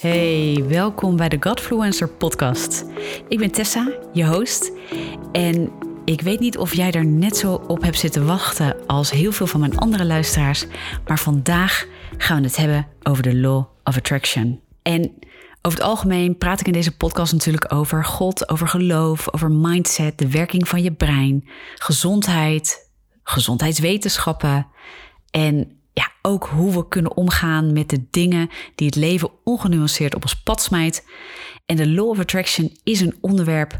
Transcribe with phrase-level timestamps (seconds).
[0.00, 2.84] Hey, welkom bij de Godfluencer podcast.
[3.28, 4.72] Ik ben Tessa, je host.
[5.32, 5.72] En
[6.04, 9.46] ik weet niet of jij er net zo op hebt zitten wachten als heel veel
[9.46, 10.66] van mijn andere luisteraars.
[11.06, 11.86] Maar vandaag
[12.16, 14.60] gaan we het hebben over de Law of Attraction.
[14.82, 15.02] En
[15.62, 20.18] over het algemeen praat ik in deze podcast natuurlijk over God, over geloof, over mindset,
[20.18, 22.90] de werking van je brein, gezondheid,
[23.22, 24.66] gezondheidswetenschappen
[25.30, 30.22] en ja, ook hoe we kunnen omgaan met de dingen die het leven ongenuanceerd op
[30.22, 31.06] ons pad smijt.
[31.66, 33.78] En de Law of Attraction is een onderwerp.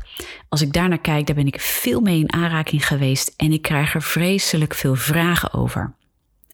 [0.49, 3.95] Als ik daarnaar kijk, daar ben ik veel mee in aanraking geweest en ik krijg
[3.95, 5.95] er vreselijk veel vragen over.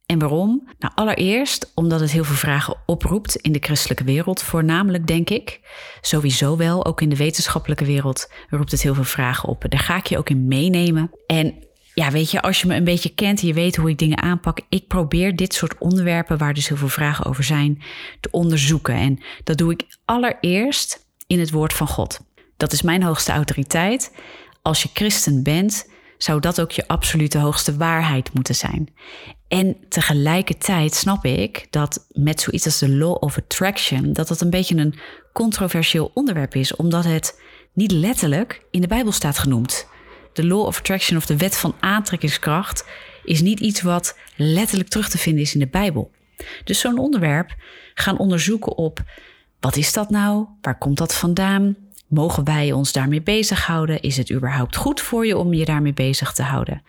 [0.07, 0.69] En waarom?
[0.79, 5.61] Nou, allereerst omdat het heel veel vragen oproept in de christelijke wereld, voornamelijk denk ik.
[6.01, 9.65] Sowieso wel, ook in de wetenschappelijke wereld roept het heel veel vragen op.
[9.69, 11.11] Daar ga ik je ook in meenemen.
[11.27, 11.55] En
[11.99, 14.23] ja, weet je, als je me een beetje kent en je weet hoe ik dingen
[14.23, 17.83] aanpak, ik probeer dit soort onderwerpen, waar dus heel veel vragen over zijn,
[18.21, 18.95] te onderzoeken.
[18.95, 22.21] En dat doe ik allereerst in het woord van God.
[22.57, 24.17] Dat is mijn hoogste autoriteit.
[24.63, 28.89] Als je christen bent, zou dat ook je absolute hoogste waarheid moeten zijn.
[29.49, 34.51] En tegelijkertijd snap ik dat met zoiets als de law of attraction, dat dat een
[34.51, 34.95] beetje een
[35.33, 37.41] controversieel onderwerp is, omdat het
[37.73, 39.95] niet letterlijk in de Bijbel staat genoemd
[40.37, 42.85] de law of attraction of de wet van aantrekkingskracht
[43.25, 46.11] is niet iets wat letterlijk terug te vinden is in de Bijbel.
[46.65, 47.55] Dus zo'n onderwerp
[47.95, 49.03] gaan onderzoeken op
[49.61, 50.47] wat is dat nou?
[50.61, 51.77] Waar komt dat vandaan?
[52.09, 54.01] Mogen wij ons daarmee bezighouden?
[54.01, 56.83] Is het überhaupt goed voor je om je daarmee bezig te houden?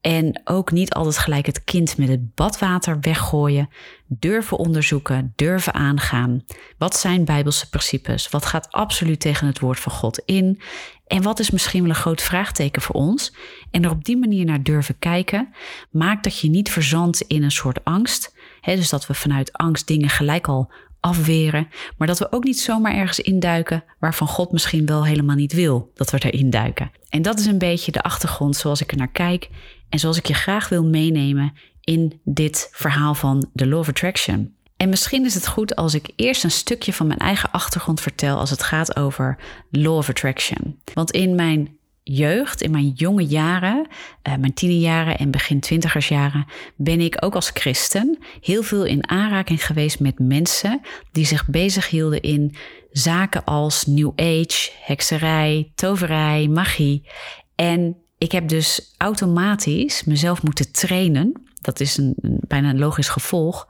[0.00, 3.68] En ook niet altijd gelijk het kind met het badwater weggooien.
[4.06, 6.44] Durven onderzoeken, durven aangaan.
[6.78, 8.28] Wat zijn Bijbelse principes?
[8.28, 10.60] Wat gaat absoluut tegen het woord van God in?
[11.06, 13.34] En wat is misschien wel een groot vraagteken voor ons?
[13.70, 15.54] En er op die manier naar durven kijken,
[15.90, 18.34] maakt dat je niet verzandt in een soort angst.
[18.60, 20.72] dus dat we vanuit angst dingen gelijk al
[21.04, 25.52] afweren, maar dat we ook niet zomaar ergens induiken waarvan God misschien wel helemaal niet
[25.52, 26.90] wil dat we erin duiken.
[27.08, 29.48] En dat is een beetje de achtergrond zoals ik er naar kijk
[29.88, 34.54] en zoals ik je graag wil meenemen in dit verhaal van de Law of Attraction.
[34.76, 38.38] En misschien is het goed als ik eerst een stukje van mijn eigen achtergrond vertel
[38.38, 39.38] als het gaat over
[39.70, 40.80] Law of Attraction.
[40.94, 43.86] Want in mijn jeugd, in mijn jonge jaren,
[44.28, 49.66] uh, mijn tienerjaren en begin twintigersjaren, ben ik ook als christen heel veel in aanraking
[49.66, 50.80] geweest met mensen
[51.12, 52.54] die zich bezighielden in
[52.90, 57.08] zaken als New Age, hekserij, toverij, magie.
[57.54, 61.42] En ik heb dus automatisch mezelf moeten trainen.
[61.60, 63.68] Dat is een, een bijna een logisch gevolg.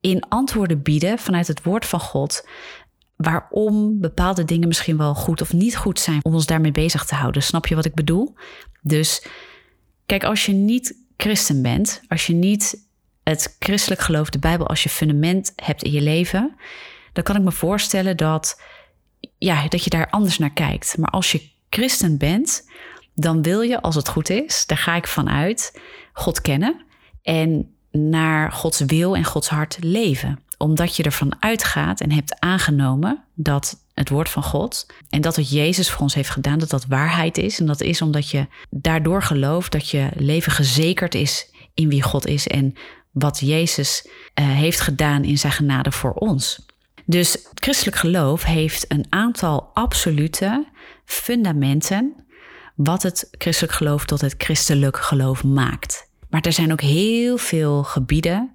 [0.00, 2.48] In antwoorden bieden vanuit het woord van God
[3.16, 7.14] waarom bepaalde dingen misschien wel goed of niet goed zijn om ons daarmee bezig te
[7.14, 7.42] houden.
[7.42, 8.34] Snap je wat ik bedoel?
[8.82, 9.26] Dus
[10.06, 12.86] kijk, als je niet christen bent, als je niet
[13.22, 16.56] het christelijk geloof, de Bijbel als je fundament hebt in je leven,
[17.12, 18.62] dan kan ik me voorstellen dat,
[19.38, 20.98] ja, dat je daar anders naar kijkt.
[20.98, 22.68] Maar als je christen bent,
[23.14, 25.80] dan wil je, als het goed is, daar ga ik vanuit,
[26.12, 26.84] God kennen
[27.22, 33.24] en naar Gods wil en Gods hart leven omdat je ervan uitgaat en hebt aangenomen
[33.34, 36.86] dat het woord van God en dat wat Jezus voor ons heeft gedaan, dat dat
[36.86, 37.60] waarheid is.
[37.60, 42.26] En dat is omdat je daardoor gelooft dat je leven gezekerd is in wie God
[42.26, 42.74] is en
[43.10, 46.66] wat Jezus uh, heeft gedaan in zijn genade voor ons.
[47.06, 50.66] Dus het christelijk geloof heeft een aantal absolute
[51.04, 52.14] fundamenten
[52.74, 56.08] wat het christelijk geloof tot het christelijk geloof maakt.
[56.30, 58.53] Maar er zijn ook heel veel gebieden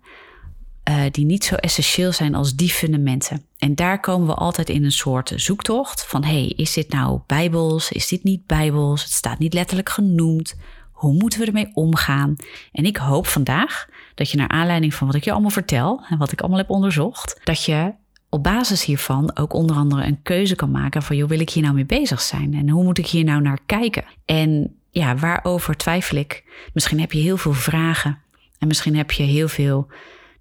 [0.89, 3.45] uh, die niet zo essentieel zijn als die fundamenten.
[3.57, 7.91] En daar komen we altijd in een soort zoektocht van hey, is dit nou bijbels?
[7.91, 9.03] Is dit niet bijbels?
[9.03, 10.55] Het staat niet letterlijk genoemd.
[10.91, 12.35] Hoe moeten we ermee omgaan?
[12.71, 16.17] En ik hoop vandaag dat je naar aanleiding van wat ik je allemaal vertel en
[16.17, 17.93] wat ik allemaal heb onderzocht, dat je
[18.29, 21.63] op basis hiervan ook onder andere een keuze kan maken van, joh, wil ik hier
[21.63, 22.53] nou mee bezig zijn?
[22.53, 24.03] En hoe moet ik hier nou naar kijken?
[24.25, 26.43] En ja, waarover twijfel ik?
[26.73, 28.17] Misschien heb je heel veel vragen
[28.59, 29.87] en misschien heb je heel veel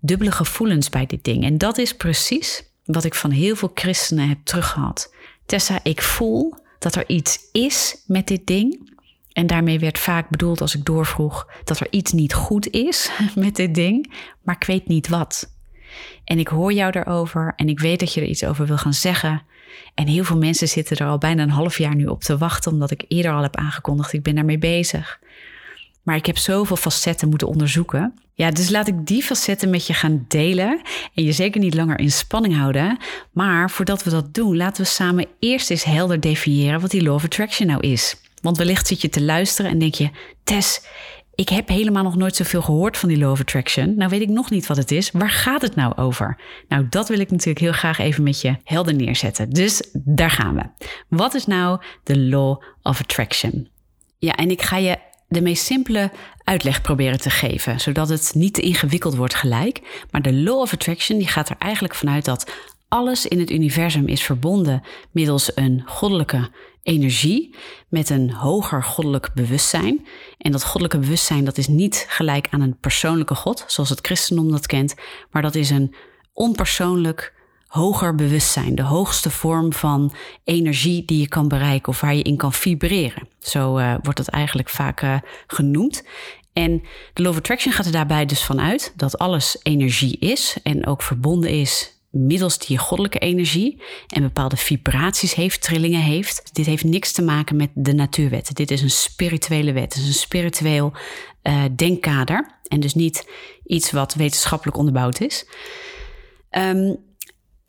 [0.00, 1.44] dubbele gevoelens bij dit ding.
[1.44, 5.14] En dat is precies wat ik van heel veel christenen heb teruggehad.
[5.46, 8.96] Tessa, ik voel dat er iets is met dit ding.
[9.32, 13.56] En daarmee werd vaak bedoeld als ik doorvroeg dat er iets niet goed is met
[13.56, 14.12] dit ding,
[14.42, 15.56] maar ik weet niet wat.
[16.24, 18.94] En ik hoor jou daarover en ik weet dat je er iets over wil gaan
[18.94, 19.42] zeggen.
[19.94, 22.72] En heel veel mensen zitten er al bijna een half jaar nu op te wachten,
[22.72, 25.20] omdat ik eerder al heb aangekondigd, ik ben daarmee bezig.
[26.02, 28.14] Maar ik heb zoveel facetten moeten onderzoeken.
[28.38, 30.80] Ja, dus laat ik die facetten met je gaan delen.
[31.14, 32.98] En je zeker niet langer in spanning houden.
[33.32, 37.14] Maar voordat we dat doen, laten we samen eerst eens helder definiëren wat die Law
[37.14, 38.16] of Attraction nou is.
[38.42, 40.10] Want wellicht zit je te luisteren en denk je:
[40.44, 40.80] Tess,
[41.34, 43.94] ik heb helemaal nog nooit zoveel gehoord van die Law of Attraction.
[43.96, 45.10] Nou weet ik nog niet wat het is.
[45.10, 46.40] Waar gaat het nou over?
[46.68, 49.50] Nou, dat wil ik natuurlijk heel graag even met je helder neerzetten.
[49.50, 50.86] Dus daar gaan we.
[51.08, 53.68] Wat is nou de Law of Attraction?
[54.18, 54.96] Ja, en ik ga je
[55.28, 56.10] de meest simpele
[56.44, 60.04] uitleg proberen te geven, zodat het niet te ingewikkeld wordt gelijk.
[60.10, 62.50] Maar de Law of Attraction die gaat er eigenlijk vanuit dat
[62.88, 66.50] alles in het universum is verbonden middels een goddelijke
[66.82, 67.54] energie
[67.88, 70.06] met een hoger goddelijk bewustzijn.
[70.38, 74.50] En dat goddelijke bewustzijn dat is niet gelijk aan een persoonlijke God, zoals het christendom
[74.50, 74.94] dat kent,
[75.30, 75.94] maar dat is een
[76.32, 77.36] onpersoonlijk
[77.68, 80.12] hoger bewustzijn, de hoogste vorm van
[80.44, 83.28] energie die je kan bereiken of waar je in kan vibreren.
[83.38, 85.16] Zo uh, wordt dat eigenlijk vaak uh,
[85.46, 86.02] genoemd.
[86.52, 86.82] En
[87.12, 91.50] de of Attraction gaat er daarbij dus vanuit dat alles energie is en ook verbonden
[91.50, 96.54] is middels die goddelijke energie en bepaalde vibraties heeft, trillingen heeft.
[96.54, 98.54] Dit heeft niks te maken met de natuurwetten.
[98.54, 100.92] Dit is een spirituele wet, het is een spiritueel
[101.42, 103.28] uh, denkkader en dus niet
[103.64, 105.46] iets wat wetenschappelijk onderbouwd is.
[106.50, 107.06] Um,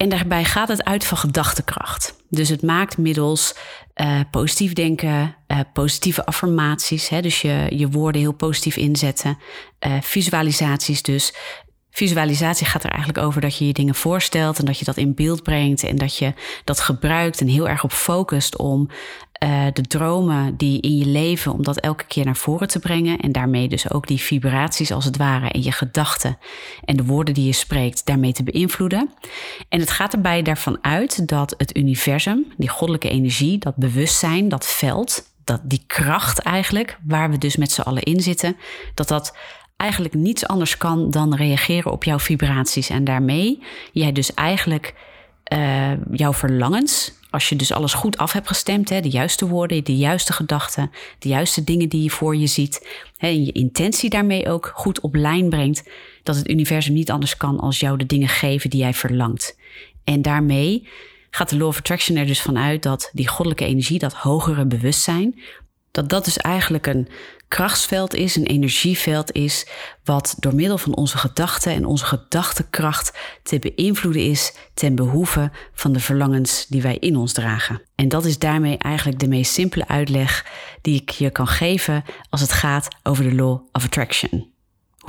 [0.02, 2.16] en daarbij gaat het uit van gedachtekracht.
[2.30, 3.56] Dus het maakt middels
[3.96, 9.38] uh, positief denken, uh, positieve affirmaties, hè, dus je, je woorden heel positief inzetten,
[9.88, 11.34] uh, visualisaties dus.
[11.92, 15.16] Visualisatie gaat er eigenlijk over dat je je dingen voorstelt en dat je dat in
[15.16, 18.90] beeld brengt en dat je dat gebruikt en heel erg op focust om
[19.44, 23.20] uh, de dromen die in je leven, om dat elke keer naar voren te brengen.
[23.20, 26.38] En daarmee dus ook die vibraties als het ware in je gedachten
[26.86, 29.10] en de woorden die je spreekt, daarmee te beïnvloeden.
[29.70, 34.68] En het gaat erbij daarvan uit dat het universum, die goddelijke energie, dat bewustzijn, dat
[34.68, 38.58] veld, dat die kracht eigenlijk, waar we dus met z'n allen in zitten,
[38.94, 39.38] dat dat
[39.78, 42.90] eigenlijk niets anders kan dan reageren op jouw vibraties.
[42.90, 44.94] En daarmee jij dus eigenlijk
[45.54, 49.84] uh, jouw verlangens, als je dus alles goed af hebt gestemd, hè, de juiste woorden,
[49.84, 52.88] de juiste gedachten, de juiste dingen die je voor je ziet,
[53.18, 55.90] hè, en je intentie daarmee ook goed op lijn brengt,
[56.24, 59.58] dat het universum niet anders kan als jou de dingen geven die jij verlangt.
[60.04, 60.88] En daarmee
[61.30, 65.40] gaat de Law of Attraction er dus vanuit dat die goddelijke energie, dat hogere bewustzijn,
[65.92, 67.08] dat dat dus eigenlijk een
[67.50, 69.68] krachtsveld is, een energieveld is,
[70.04, 75.92] wat door middel van onze gedachten en onze gedachtenkracht te beïnvloeden is ten behoeve van
[75.92, 77.82] de verlangens die wij in ons dragen.
[77.96, 80.46] En dat is daarmee eigenlijk de meest simpele uitleg
[80.82, 84.58] die ik je kan geven als het gaat over de Law of Attraction.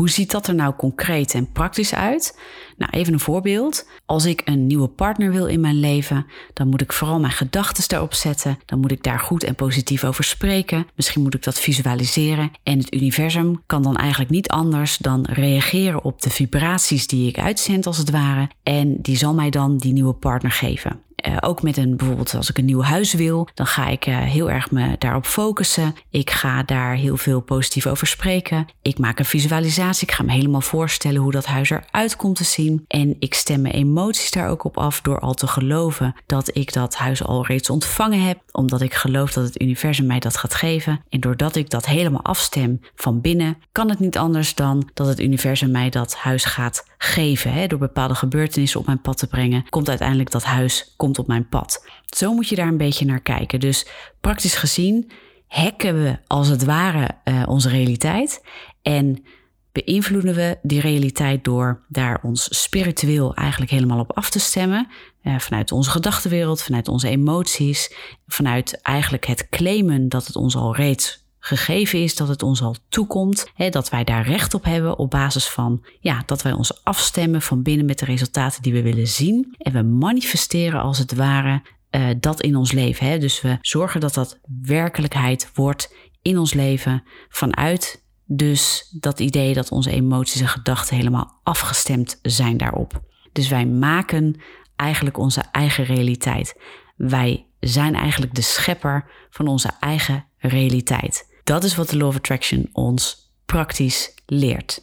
[0.01, 2.39] Hoe ziet dat er nou concreet en praktisch uit?
[2.77, 3.89] Nou, even een voorbeeld.
[4.07, 7.85] Als ik een nieuwe partner wil in mijn leven, dan moet ik vooral mijn gedachten
[7.89, 8.59] daarop zetten.
[8.67, 10.87] Dan moet ik daar goed en positief over spreken.
[10.95, 12.51] Misschien moet ik dat visualiseren.
[12.63, 17.39] En het universum kan dan eigenlijk niet anders dan reageren op de vibraties die ik
[17.39, 18.49] uitzend, als het ware.
[18.63, 21.01] En die zal mij dan die nieuwe partner geven.
[21.29, 24.19] Uh, ook met een bijvoorbeeld als ik een nieuw huis wil, dan ga ik uh,
[24.19, 25.95] heel erg me daarop focussen.
[26.11, 28.67] Ik ga daar heel veel positief over spreken.
[28.83, 30.09] Ik maak een visualisatie.
[30.09, 32.85] Ik ga me helemaal voorstellen hoe dat huis eruit komt te zien.
[32.89, 36.73] En ik stem mijn emoties daar ook op af door al te geloven dat ik
[36.73, 38.39] dat huis al reeds ontvangen heb.
[38.53, 41.01] Omdat ik geloof dat het universum mij dat gaat geven.
[41.09, 45.21] En doordat ik dat helemaal afstem van binnen, kan het niet anders dan dat het
[45.21, 47.53] universum mij dat huis gaat geven.
[47.53, 47.67] Hè?
[47.67, 51.85] Door bepaalde gebeurtenissen op mijn pad te brengen, komt uiteindelijk dat huis op mijn pad.
[52.17, 53.61] Zo moet je daar een beetje naar kijken.
[53.61, 53.87] Dus
[54.21, 55.11] praktisch gezien
[55.49, 58.45] hacken we als het ware uh, onze realiteit
[58.83, 59.25] en
[59.73, 64.89] beïnvloeden we die realiteit door daar ons spiritueel eigenlijk helemaal op af te stemmen.
[65.23, 67.95] Uh, vanuit onze gedachtenwereld, vanuit onze emoties,
[68.27, 72.77] vanuit eigenlijk het claimen dat het ons al reeds gegeven is dat het ons al
[72.89, 76.85] toekomt, hè, dat wij daar recht op hebben op basis van ja, dat wij ons
[76.85, 79.55] afstemmen van binnen met de resultaten die we willen zien.
[79.59, 83.07] En we manifesteren als het ware uh, dat in ons leven.
[83.07, 83.19] Hè.
[83.19, 89.71] Dus we zorgen dat dat werkelijkheid wordt in ons leven vanuit dus dat idee dat
[89.71, 93.03] onze emoties en gedachten helemaal afgestemd zijn daarop.
[93.33, 94.41] Dus wij maken
[94.77, 96.61] eigenlijk onze eigen realiteit.
[96.97, 101.30] Wij zijn eigenlijk de schepper van onze eigen realiteit.
[101.51, 104.83] Dat is wat de Law of Attraction ons praktisch leert.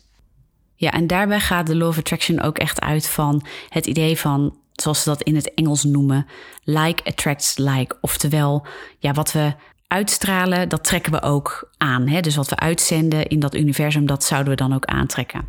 [0.75, 4.57] Ja, en daarbij gaat de Law of Attraction ook echt uit van het idee van,
[4.73, 6.27] zoals ze dat in het Engels noemen,
[6.63, 7.97] like attracts like.
[8.01, 8.65] Oftewel,
[8.99, 9.53] ja, wat we
[9.87, 12.07] uitstralen, dat trekken we ook aan.
[12.07, 12.21] Hè?
[12.21, 15.47] Dus wat we uitzenden in dat universum, dat zouden we dan ook aantrekken.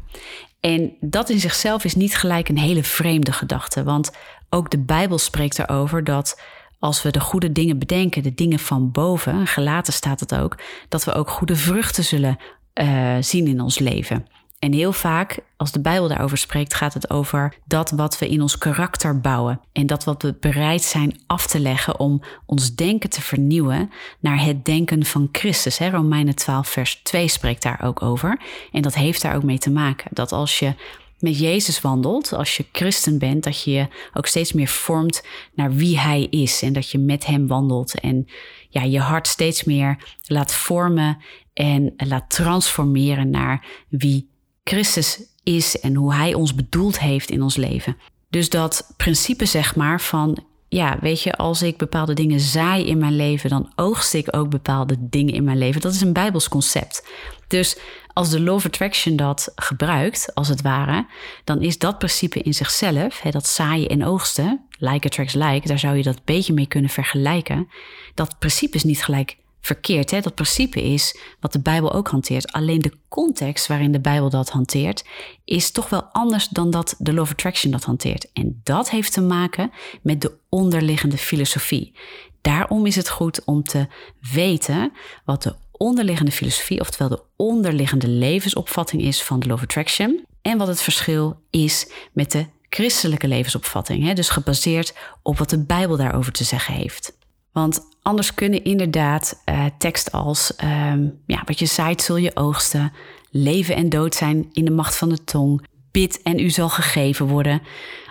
[0.61, 4.11] En dat in zichzelf is niet gelijk een hele vreemde gedachte, want
[4.51, 6.41] ook de Bijbel spreekt erover dat
[6.79, 10.59] als we de goede dingen bedenken, de dingen van boven, gelaten staat het ook,
[10.89, 12.39] dat we ook goede vruchten zullen
[12.75, 14.27] uh, zien in ons leven.
[14.59, 18.43] En heel vaak, als de Bijbel daarover spreekt, gaat het over dat wat we in
[18.43, 19.61] ons karakter bouwen.
[19.73, 24.45] En dat wat we bereid zijn af te leggen om ons denken te vernieuwen naar
[24.45, 25.79] het denken van Christus.
[25.79, 28.41] Romeinen 12, vers 2 spreekt daar ook over.
[28.73, 30.11] En dat heeft daar ook mee te maken.
[30.13, 30.75] Dat als je
[31.19, 35.23] met Jezus wandelt, als je christen bent, dat je je ook steeds meer vormt
[35.55, 36.63] naar wie Hij is.
[36.63, 38.27] En dat je met Hem wandelt en
[38.69, 41.19] ja, je hart steeds meer laat vormen
[41.53, 44.31] en laat transformeren naar wie
[44.65, 47.97] Christus is en hoe Hij ons bedoeld heeft in ons leven.
[48.31, 52.99] Dus dat principe, zeg maar, van ja, weet je, als ik bepaalde dingen zaai in
[52.99, 55.81] mijn leven, dan oogst ik ook bepaalde dingen in mijn leven.
[55.81, 57.07] Dat is een Bijbels concept.
[57.47, 57.79] Dus
[58.19, 61.07] als de Law of Attraction dat gebruikt, als het ware,
[61.45, 65.79] dan is dat principe in zichzelf, hè, dat zaaien en oogsten, like attracts like, daar
[65.79, 67.69] zou je dat beetje mee kunnen vergelijken.
[68.15, 70.11] Dat principe is niet gelijk verkeerd.
[70.11, 70.21] Hè?
[70.21, 72.53] Dat principe is wat de Bijbel ook hanteert.
[72.53, 75.05] Alleen de context waarin de Bijbel dat hanteert,
[75.45, 78.33] is toch wel anders dan dat de Law of Attraction dat hanteert.
[78.33, 79.71] En dat heeft te maken
[80.03, 81.93] met de onderliggende filosofie.
[82.41, 83.87] Daarom is het goed om te
[84.33, 84.93] weten
[85.25, 90.25] wat de onderliggende filosofie, oftewel de onderliggende levensopvatting is van de of Attraction.
[90.43, 94.05] En wat het verschil is met de christelijke levensopvatting.
[94.05, 94.13] Hè?
[94.13, 97.17] Dus gebaseerd op wat de Bijbel daarover te zeggen heeft.
[97.53, 102.93] Want anders kunnen inderdaad uh, tekst als um, ja, wat je zaait zul je oogsten,
[103.31, 107.27] leven en dood zijn in de macht van de tong, bid en u zal gegeven
[107.27, 107.63] worden.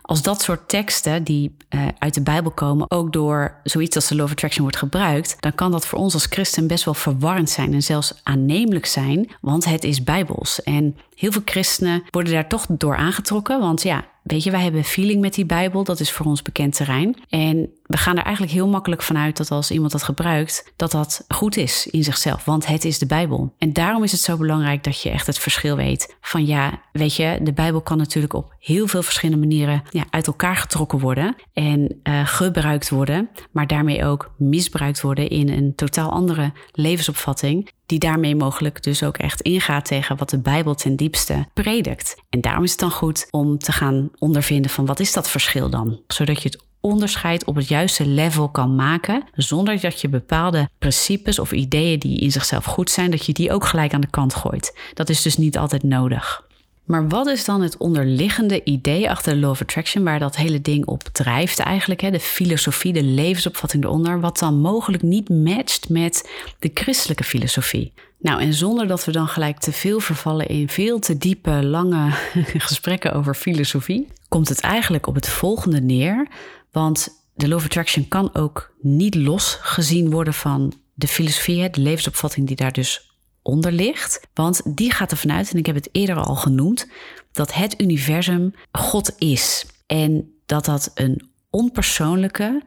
[0.08, 4.24] Als dat soort teksten die uh, uit de Bijbel komen ook door zoiets als de
[4.24, 7.74] of Attraction wordt gebruikt, dan kan dat voor ons als christen best wel verwarrend zijn
[7.74, 10.64] en zelfs aannemelijk zijn, want het is Bijbels.
[10.64, 14.84] En heel veel christenen worden daar toch door aangetrokken, want ja, weet je, wij hebben
[14.84, 17.16] feeling met die Bijbel, dat is voor ons bekend terrein.
[17.30, 21.26] En we gaan er eigenlijk heel makkelijk vanuit dat als iemand dat gebruikt, dat dat
[21.28, 23.54] goed is in zichzelf, want het is de Bijbel.
[23.58, 27.16] En daarom is het zo belangrijk dat je echt het verschil weet van ja, weet
[27.16, 31.36] je, de Bijbel kan natuurlijk op heel veel verschillende manieren ja, uit elkaar getrokken worden
[31.54, 38.00] en uh, gebruikt worden, maar daarmee ook misbruikt worden in een totaal andere levensopvatting, die
[38.00, 42.16] daarmee mogelijk dus ook echt ingaat tegen wat de Bijbel ten diepste predikt.
[42.30, 45.70] En daarom is het dan goed om te gaan ondervinden van wat is dat verschil
[45.70, 50.70] dan, zodat je het onderscheid op het juiste level kan maken, zonder dat je bepaalde
[50.80, 54.10] principes of ideeën die in zichzelf goed zijn, dat je die ook gelijk aan de
[54.10, 54.80] kant gooit.
[54.94, 56.47] Dat is dus niet altijd nodig.
[56.88, 60.62] Maar wat is dan het onderliggende idee achter de Law of Attraction, waar dat hele
[60.62, 62.02] ding op drijft eigenlijk?
[62.02, 62.12] Hè?
[62.12, 66.30] De filosofie, de levensopvatting eronder, wat dan mogelijk niet matcht met
[66.60, 67.94] de christelijke filosofie.
[68.20, 72.12] Nou, en zonder dat we dan gelijk te veel vervallen in veel te diepe, lange
[72.68, 76.28] gesprekken over filosofie, komt het eigenlijk op het volgende neer.
[76.72, 81.82] Want de Law of Attraction kan ook niet los gezien worden van de filosofie, de
[81.82, 83.07] levensopvatting die daar dus
[83.48, 84.28] onder ligt.
[84.34, 86.88] Want die gaat ervan uit, en ik heb het eerder al genoemd,
[87.32, 89.66] dat het universum God is.
[89.86, 92.64] En dat dat een onpersoonlijke,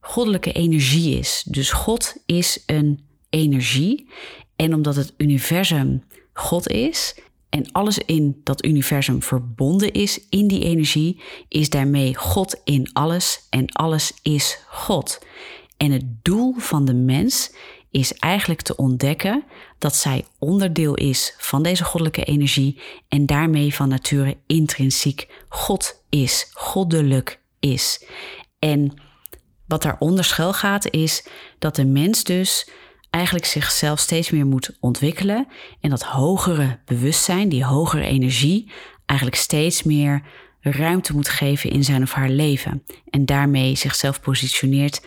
[0.00, 1.44] goddelijke energie is.
[1.46, 4.08] Dus God is een energie.
[4.56, 10.64] En omdat het universum God is en alles in dat universum verbonden is in die
[10.64, 15.18] energie, is daarmee God in alles en alles is God.
[15.76, 17.52] En het doel van de mens
[17.90, 19.44] is eigenlijk te ontdekken
[19.78, 26.50] dat zij onderdeel is van deze goddelijke energie en daarmee van nature intrinsiek God is,
[26.52, 28.04] goddelijk is.
[28.58, 28.94] En
[29.66, 31.26] wat daaronder schuil gaat is
[31.58, 32.70] dat de mens dus
[33.10, 35.48] eigenlijk zichzelf steeds meer moet ontwikkelen
[35.80, 38.70] en dat hogere bewustzijn, die hogere energie,
[39.06, 40.22] eigenlijk steeds meer
[40.60, 45.00] ruimte moet geven in zijn of haar leven en daarmee zichzelf positioneert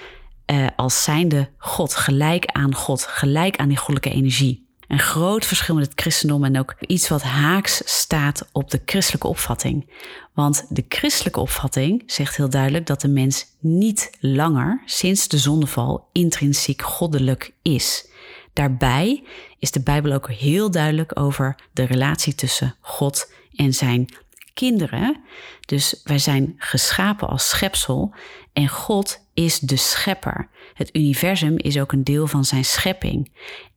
[0.52, 4.70] uh, als zijnde God, gelijk aan God, gelijk aan die goddelijke energie.
[4.88, 9.28] Een groot verschil met het christendom en ook iets wat haaks staat op de christelijke
[9.28, 9.90] opvatting.
[10.34, 16.08] Want de christelijke opvatting zegt heel duidelijk dat de mens niet langer sinds de zondeval
[16.12, 18.10] intrinsiek goddelijk is.
[18.54, 19.24] Daarbij
[19.60, 24.08] is de Bijbel ook heel duidelijk over de relatie tussen God en zijn
[24.54, 25.22] kinderen.
[25.66, 28.14] Dus wij zijn geschapen als schepsel
[28.54, 30.50] en God is de schepper.
[30.74, 33.32] Het universum is ook een deel van zijn schepping.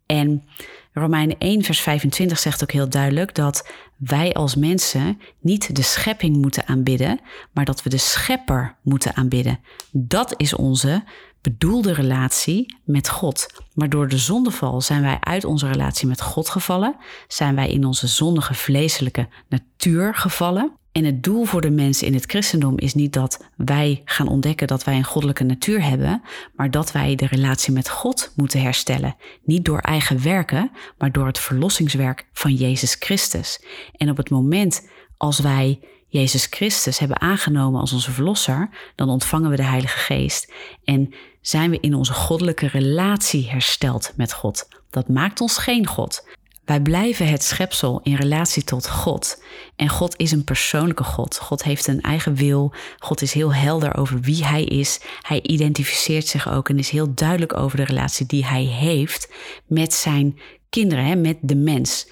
[0.06, 0.44] En
[0.92, 6.36] Romeinen 1, vers 25 zegt ook heel duidelijk dat wij als mensen niet de schepping
[6.36, 7.20] moeten aanbidden,
[7.52, 9.60] maar dat we de schepper moeten aanbidden.
[9.92, 11.04] Dat is onze
[11.44, 13.46] bedoelde relatie met God.
[13.74, 16.96] Maar door de zondeval zijn wij uit onze relatie met God gevallen,
[17.28, 20.72] zijn wij in onze zondige vleeselijke natuur gevallen.
[20.92, 24.66] En het doel voor de mensen in het christendom is niet dat wij gaan ontdekken
[24.66, 26.22] dat wij een goddelijke natuur hebben,
[26.54, 29.16] maar dat wij de relatie met God moeten herstellen.
[29.42, 33.64] Niet door eigen werken, maar door het verlossingswerk van Jezus Christus.
[33.96, 35.80] En op het moment als wij
[36.14, 40.52] Jezus Christus hebben aangenomen als onze verlosser, dan ontvangen we de Heilige Geest
[40.84, 44.68] en zijn we in onze goddelijke relatie hersteld met God.
[44.90, 46.26] Dat maakt ons geen God.
[46.64, 49.42] Wij blijven het schepsel in relatie tot God.
[49.76, 51.38] En God is een persoonlijke God.
[51.38, 52.72] God heeft een eigen wil.
[52.98, 55.00] God is heel helder over wie Hij is.
[55.20, 59.32] Hij identificeert zich ook en is heel duidelijk over de relatie die Hij heeft
[59.66, 62.08] met zijn kinderen, met de mens.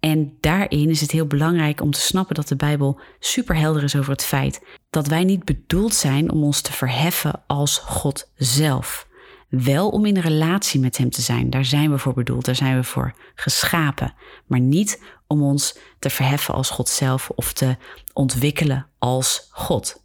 [0.00, 4.12] En daarin is het heel belangrijk om te snappen dat de Bijbel superhelder is over
[4.12, 9.08] het feit dat wij niet bedoeld zijn om ons te verheffen als God zelf.
[9.48, 12.76] Wel om in relatie met Hem te zijn, daar zijn we voor bedoeld, daar zijn
[12.76, 14.14] we voor geschapen.
[14.46, 17.76] Maar niet om ons te verheffen als God zelf of te
[18.12, 20.02] ontwikkelen als God.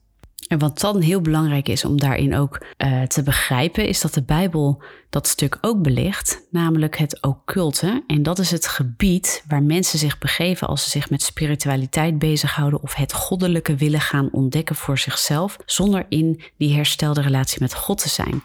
[0.48, 4.24] En wat dan heel belangrijk is om daarin ook uh, te begrijpen, is dat de
[4.24, 4.84] Bijbel
[5.15, 8.04] dat stuk ook belicht, namelijk het occulte.
[8.08, 12.82] En dat is het gebied waar mensen zich begeven als ze zich met spiritualiteit bezighouden
[12.82, 18.01] of het goddelijke willen gaan ontdekken voor zichzelf, zonder in die herstelde relatie met God
[18.01, 18.44] te zijn.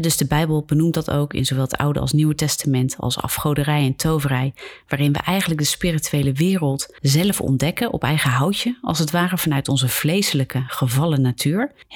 [0.00, 3.84] dus de Bijbel benoemt dat ook in zowel het Oude als Nieuwe Testament als afgoderij
[3.84, 4.54] en toverij,
[4.88, 9.68] waarin we eigenlijk de spirituele wereld zelf ontdekken op eigen houtje, als het ware vanuit
[9.68, 11.36] onze vleeselijke gevallen natuur,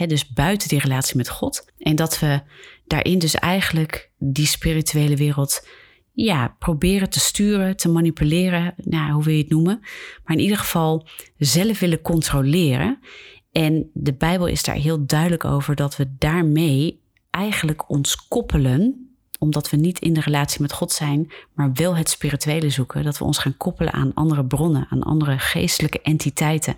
[0.07, 1.73] dus buiten die relatie met God.
[1.79, 2.41] En dat we
[2.87, 5.67] daarin dus eigenlijk die spirituele wereld
[6.13, 9.79] ja, proberen te sturen, te manipuleren, nou, hoe wil je het noemen.
[10.25, 11.07] Maar in ieder geval
[11.39, 12.99] zelf willen controleren.
[13.53, 19.71] En de Bijbel is daar heel duidelijk over dat we daarmee eigenlijk ons koppelen, omdat
[19.71, 23.25] we niet in de relatie met God zijn, maar wel het spirituele zoeken, dat we
[23.25, 26.77] ons gaan koppelen aan andere bronnen, aan andere geestelijke entiteiten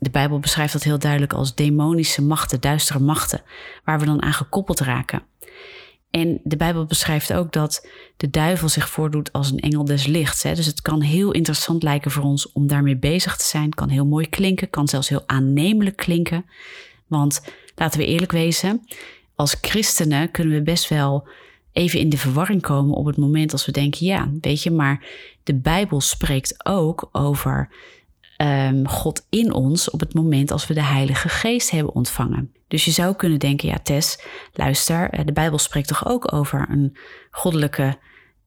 [0.00, 3.42] de Bijbel beschrijft dat heel duidelijk als demonische machten, duistere machten,
[3.84, 5.22] waar we dan aan gekoppeld raken.
[6.10, 10.42] En de Bijbel beschrijft ook dat de duivel zich voordoet als een engel des lichts.
[10.42, 10.54] Hè?
[10.54, 13.74] Dus het kan heel interessant lijken voor ons om daarmee bezig te zijn.
[13.74, 16.44] Kan heel mooi klinken, kan zelfs heel aannemelijk klinken.
[17.06, 17.42] Want
[17.74, 18.86] laten we eerlijk wezen,
[19.34, 21.28] als christenen kunnen we best wel
[21.72, 25.06] even in de verwarring komen op het moment als we denken: ja, weet je, maar
[25.42, 27.68] de Bijbel spreekt ook over
[28.42, 32.52] um, God in ons op het moment als we de Heilige Geest hebben ontvangen.
[32.68, 34.18] Dus je zou kunnen denken, ja Tess,
[34.52, 36.96] luister, eh, de Bijbel spreekt toch ook over een
[37.30, 37.98] goddelijke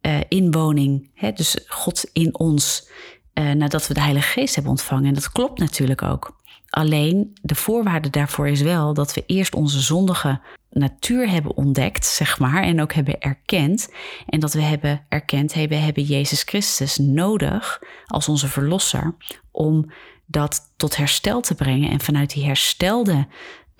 [0.02, 1.32] uh, inwoning, hè?
[1.32, 2.90] dus God in ons
[3.34, 5.06] uh, nadat we de Heilige Geest hebben ontvangen.
[5.06, 6.42] En dat klopt natuurlijk ook.
[6.74, 12.40] Alleen de voorwaarde daarvoor is wel dat we eerst onze zondige natuur hebben ontdekt, zeg
[12.40, 13.94] maar, en ook hebben erkend.
[14.26, 19.16] En dat we hebben erkend, hey, we hebben Jezus Christus nodig als onze verlosser
[19.52, 19.92] om
[20.26, 21.90] dat tot herstel te brengen.
[21.90, 23.28] En vanuit die herstelde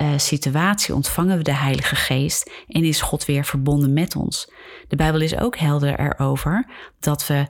[0.02, 4.52] uh, situatie ontvangen we de Heilige Geest en is God weer verbonden met ons.
[4.88, 7.48] De Bijbel is ook helder erover dat we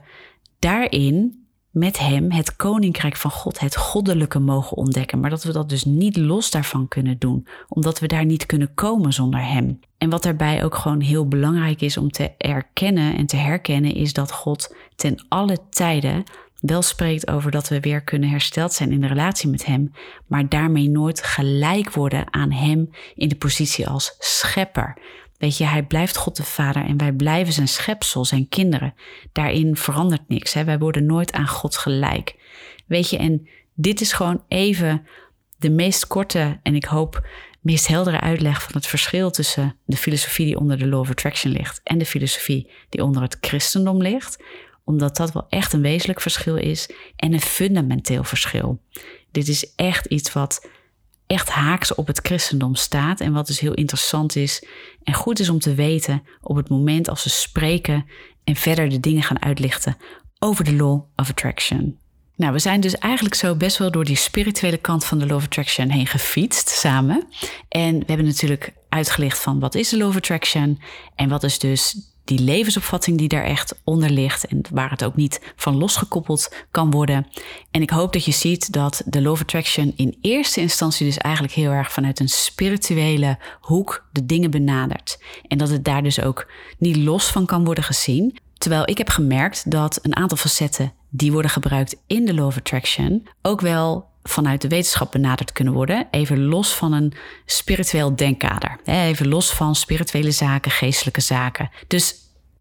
[0.58, 1.43] daarin
[1.74, 5.20] met Hem het koninkrijk van God, het goddelijke mogen ontdekken.
[5.20, 8.74] Maar dat we dat dus niet los daarvan kunnen doen, omdat we daar niet kunnen
[8.74, 9.80] komen zonder Hem.
[9.98, 14.12] En wat daarbij ook gewoon heel belangrijk is om te erkennen en te herkennen, is
[14.12, 16.24] dat God ten alle tijden
[16.60, 19.92] wel spreekt over dat we weer kunnen hersteld zijn in de relatie met Hem,
[20.26, 24.96] maar daarmee nooit gelijk worden aan Hem in de positie als schepper.
[25.44, 28.94] Weet je, hij blijft God de Vader en wij blijven zijn schepsel, zijn kinderen.
[29.32, 30.52] Daarin verandert niks.
[30.52, 30.64] Hè?
[30.64, 32.36] Wij worden nooit aan God gelijk.
[32.86, 35.06] Weet je, en dit is gewoon even
[35.58, 37.26] de meest korte en ik hoop
[37.60, 41.52] meest heldere uitleg van het verschil tussen de filosofie die onder de Law of Attraction
[41.52, 44.42] ligt en de filosofie die onder het christendom ligt.
[44.84, 48.80] Omdat dat wel echt een wezenlijk verschil is en een fundamenteel verschil.
[49.30, 50.68] Dit is echt iets wat
[51.34, 53.20] echt haaks op het christendom staat.
[53.20, 54.64] En wat dus heel interessant is
[55.02, 58.06] en goed is om te weten op het moment als we spreken
[58.44, 59.96] en verder de dingen gaan uitlichten
[60.38, 61.98] over de Law of Attraction.
[62.36, 65.36] Nou, we zijn dus eigenlijk zo best wel door die spirituele kant van de Law
[65.36, 67.26] of Attraction heen gefietst samen.
[67.68, 70.80] En we hebben natuurlijk uitgelicht van wat is de Law of Attraction
[71.14, 75.16] en wat is dus die levensopvatting die daar echt onder ligt en waar het ook
[75.16, 77.26] niet van losgekoppeld kan worden.
[77.70, 81.54] En ik hoop dat je ziet dat de of Attraction in eerste instantie dus eigenlijk
[81.54, 85.18] heel erg vanuit een spirituele hoek de dingen benadert.
[85.48, 88.38] En dat het daar dus ook niet los van kan worden gezien.
[88.58, 93.26] Terwijl ik heb gemerkt dat een aantal facetten die worden gebruikt in de of Attraction
[93.42, 96.08] ook wel vanuit de wetenschap benaderd kunnen worden.
[96.10, 97.12] Even los van een
[97.46, 98.76] spiritueel denkkader.
[98.84, 101.70] Even los van spirituele zaken, geestelijke zaken.
[101.86, 102.14] Dus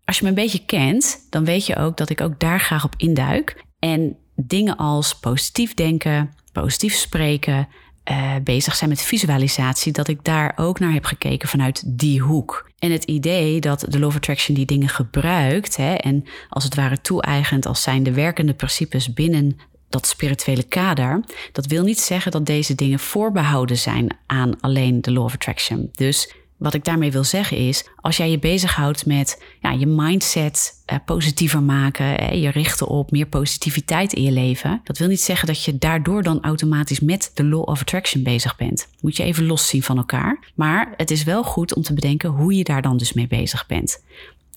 [0.05, 2.83] als je me een beetje kent, dan weet je ook dat ik ook daar graag
[2.83, 3.63] op induik.
[3.79, 7.67] En dingen als positief denken, positief spreken,
[8.11, 12.71] uh, bezig zijn met visualisatie, dat ik daar ook naar heb gekeken vanuit die hoek.
[12.79, 16.75] En het idee dat de Law of Attraction die dingen gebruikt hè, en als het
[16.75, 19.57] ware toe-eigent als zijn de werkende principes binnen
[19.93, 25.11] dat spirituele kader, dat wil niet zeggen dat deze dingen voorbehouden zijn aan alleen de
[25.11, 25.89] Law of Attraction.
[25.95, 30.71] Dus wat ik daarmee wil zeggen is, als jij je bezighoudt met ja, je mindset
[30.91, 35.21] uh, positiever maken, hè, je richten op meer positiviteit in je leven, dat wil niet
[35.21, 38.87] zeggen dat je daardoor dan automatisch met de law of attraction bezig bent.
[39.01, 40.51] Moet je even loszien van elkaar.
[40.55, 43.65] Maar het is wel goed om te bedenken hoe je daar dan dus mee bezig
[43.65, 44.03] bent.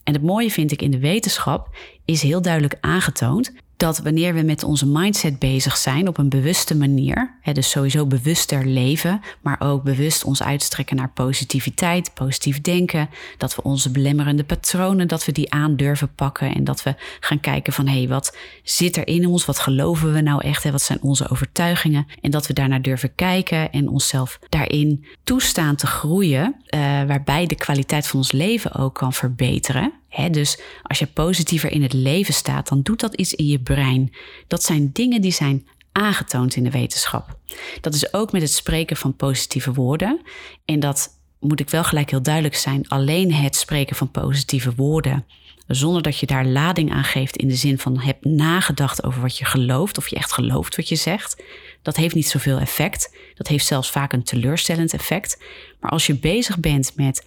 [0.05, 4.43] En het mooie vind ik in de wetenschap is heel duidelijk aangetoond dat wanneer we
[4.43, 9.61] met onze mindset bezig zijn op een bewuste manier, hè, dus sowieso bewuster leven, maar
[9.61, 15.33] ook bewust ons uitstrekken naar positiviteit, positief denken, dat we onze belemmerende patronen, dat we
[15.33, 19.07] die aan durven pakken en dat we gaan kijken van hé, hey, wat zit er
[19.07, 22.07] in ons, wat geloven we nou echt, hè, wat zijn onze overtuigingen?
[22.21, 27.55] En dat we daarnaar durven kijken en onszelf daarin toestaan te groeien, uh, waarbij de
[27.55, 29.93] kwaliteit van ons leven ook kan verbeteren
[30.31, 34.15] dus als je positiever in het leven staat, dan doet dat iets in je brein.
[34.47, 37.39] Dat zijn dingen die zijn aangetoond in de wetenschap.
[37.81, 40.21] Dat is ook met het spreken van positieve woorden.
[40.65, 42.89] En dat moet ik wel gelijk heel duidelijk zijn.
[42.89, 45.27] Alleen het spreken van positieve woorden,
[45.67, 49.39] zonder dat je daar lading aan geeft in de zin van heb nagedacht over wat
[49.39, 51.43] je gelooft, of je echt gelooft wat je zegt,
[51.83, 53.17] dat heeft niet zoveel effect.
[53.35, 55.43] Dat heeft zelfs vaak een teleurstellend effect.
[55.81, 57.25] Maar als je bezig bent met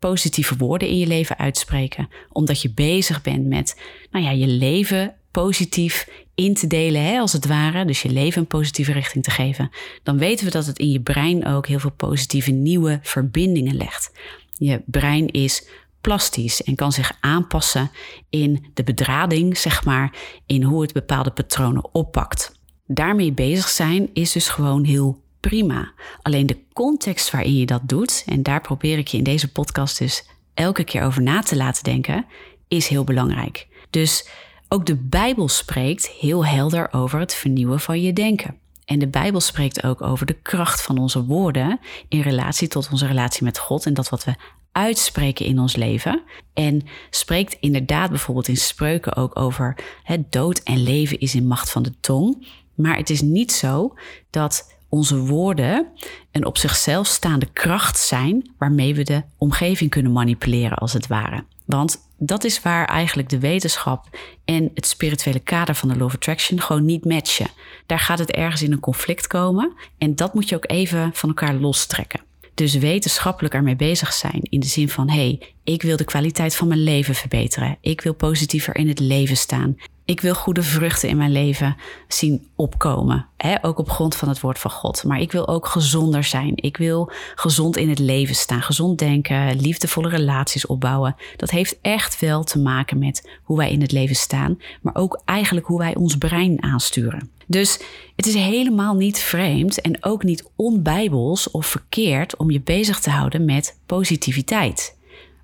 [0.00, 2.08] positieve woorden in je leven uitspreken.
[2.32, 7.32] Omdat je bezig bent met nou ja, je leven positief in te delen, hè, als
[7.32, 7.84] het ware.
[7.84, 9.70] Dus je leven een positieve richting te geven.
[10.02, 14.12] Dan weten we dat het in je brein ook heel veel positieve nieuwe verbindingen legt.
[14.52, 15.68] Je brein is
[16.00, 17.90] plastisch en kan zich aanpassen
[18.30, 20.14] in de bedrading, zeg maar,
[20.46, 22.58] in hoe het bepaalde patronen oppakt.
[22.86, 25.92] Daarmee bezig zijn is dus gewoon heel prima.
[26.22, 29.98] Alleen de context waarin je dat doet, en daar probeer ik je in deze podcast
[29.98, 32.26] dus elke keer over na te laten denken,
[32.68, 33.68] is heel belangrijk.
[33.90, 34.28] Dus
[34.68, 38.58] ook de Bijbel spreekt heel helder over het vernieuwen van je denken.
[38.84, 43.06] En de Bijbel spreekt ook over de kracht van onze woorden in relatie tot onze
[43.06, 44.34] relatie met God en dat wat we
[44.72, 46.22] uitspreken in ons leven.
[46.54, 51.70] En spreekt inderdaad bijvoorbeeld in spreuken ook over het dood en leven is in macht
[51.70, 52.46] van de tong.
[52.74, 53.94] Maar het is niet zo
[54.30, 55.86] dat onze woorden
[56.32, 61.44] een op zichzelf staande kracht zijn waarmee we de omgeving kunnen manipuleren, als het ware.
[61.64, 66.14] Want dat is waar eigenlijk de wetenschap en het spirituele kader van de Law of
[66.14, 67.46] Attraction gewoon niet matchen.
[67.86, 71.28] Daar gaat het ergens in een conflict komen en dat moet je ook even van
[71.28, 72.20] elkaar lostrekken.
[72.54, 76.56] Dus wetenschappelijk ermee bezig zijn in de zin van: hé, hey, ik wil de kwaliteit
[76.56, 77.78] van mijn leven verbeteren.
[77.80, 79.76] Ik wil positiever in het leven staan.
[80.10, 81.76] Ik wil goede vruchten in mijn leven
[82.08, 83.26] zien opkomen.
[83.36, 83.64] Hè?
[83.64, 85.04] Ook op grond van het woord van God.
[85.04, 86.52] Maar ik wil ook gezonder zijn.
[86.54, 88.62] Ik wil gezond in het leven staan.
[88.62, 91.16] Gezond denken, liefdevolle relaties opbouwen.
[91.36, 94.58] Dat heeft echt wel te maken met hoe wij in het leven staan.
[94.82, 97.30] Maar ook eigenlijk hoe wij ons brein aansturen.
[97.46, 97.80] Dus
[98.16, 103.10] het is helemaal niet vreemd en ook niet onbijbels of verkeerd om je bezig te
[103.10, 104.98] houden met positiviteit.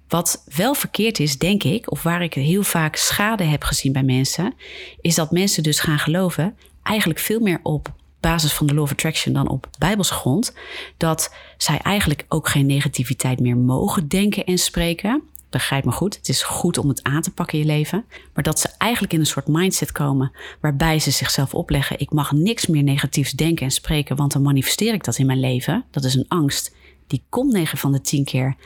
[0.08, 4.02] Wat wel verkeerd is, denk ik, of waar ik heel vaak schade heb gezien bij
[4.02, 4.54] mensen,
[5.00, 8.90] is dat mensen dus gaan geloven, eigenlijk veel meer op basis van de Law of
[8.90, 10.54] Attraction dan op Bijbelsgrond,
[10.96, 15.22] dat zij eigenlijk ook geen negativiteit meer mogen denken en spreken.
[15.50, 18.44] Begrijp me goed, het is goed om het aan te pakken in je leven, maar
[18.44, 22.66] dat ze eigenlijk in een soort mindset komen waarbij ze zichzelf opleggen: ik mag niks
[22.66, 25.84] meer negatiefs denken en spreken, want dan manifesteer ik dat in mijn leven.
[25.90, 26.74] Dat is een angst.
[27.06, 28.56] Die komt 9 van de 10 keer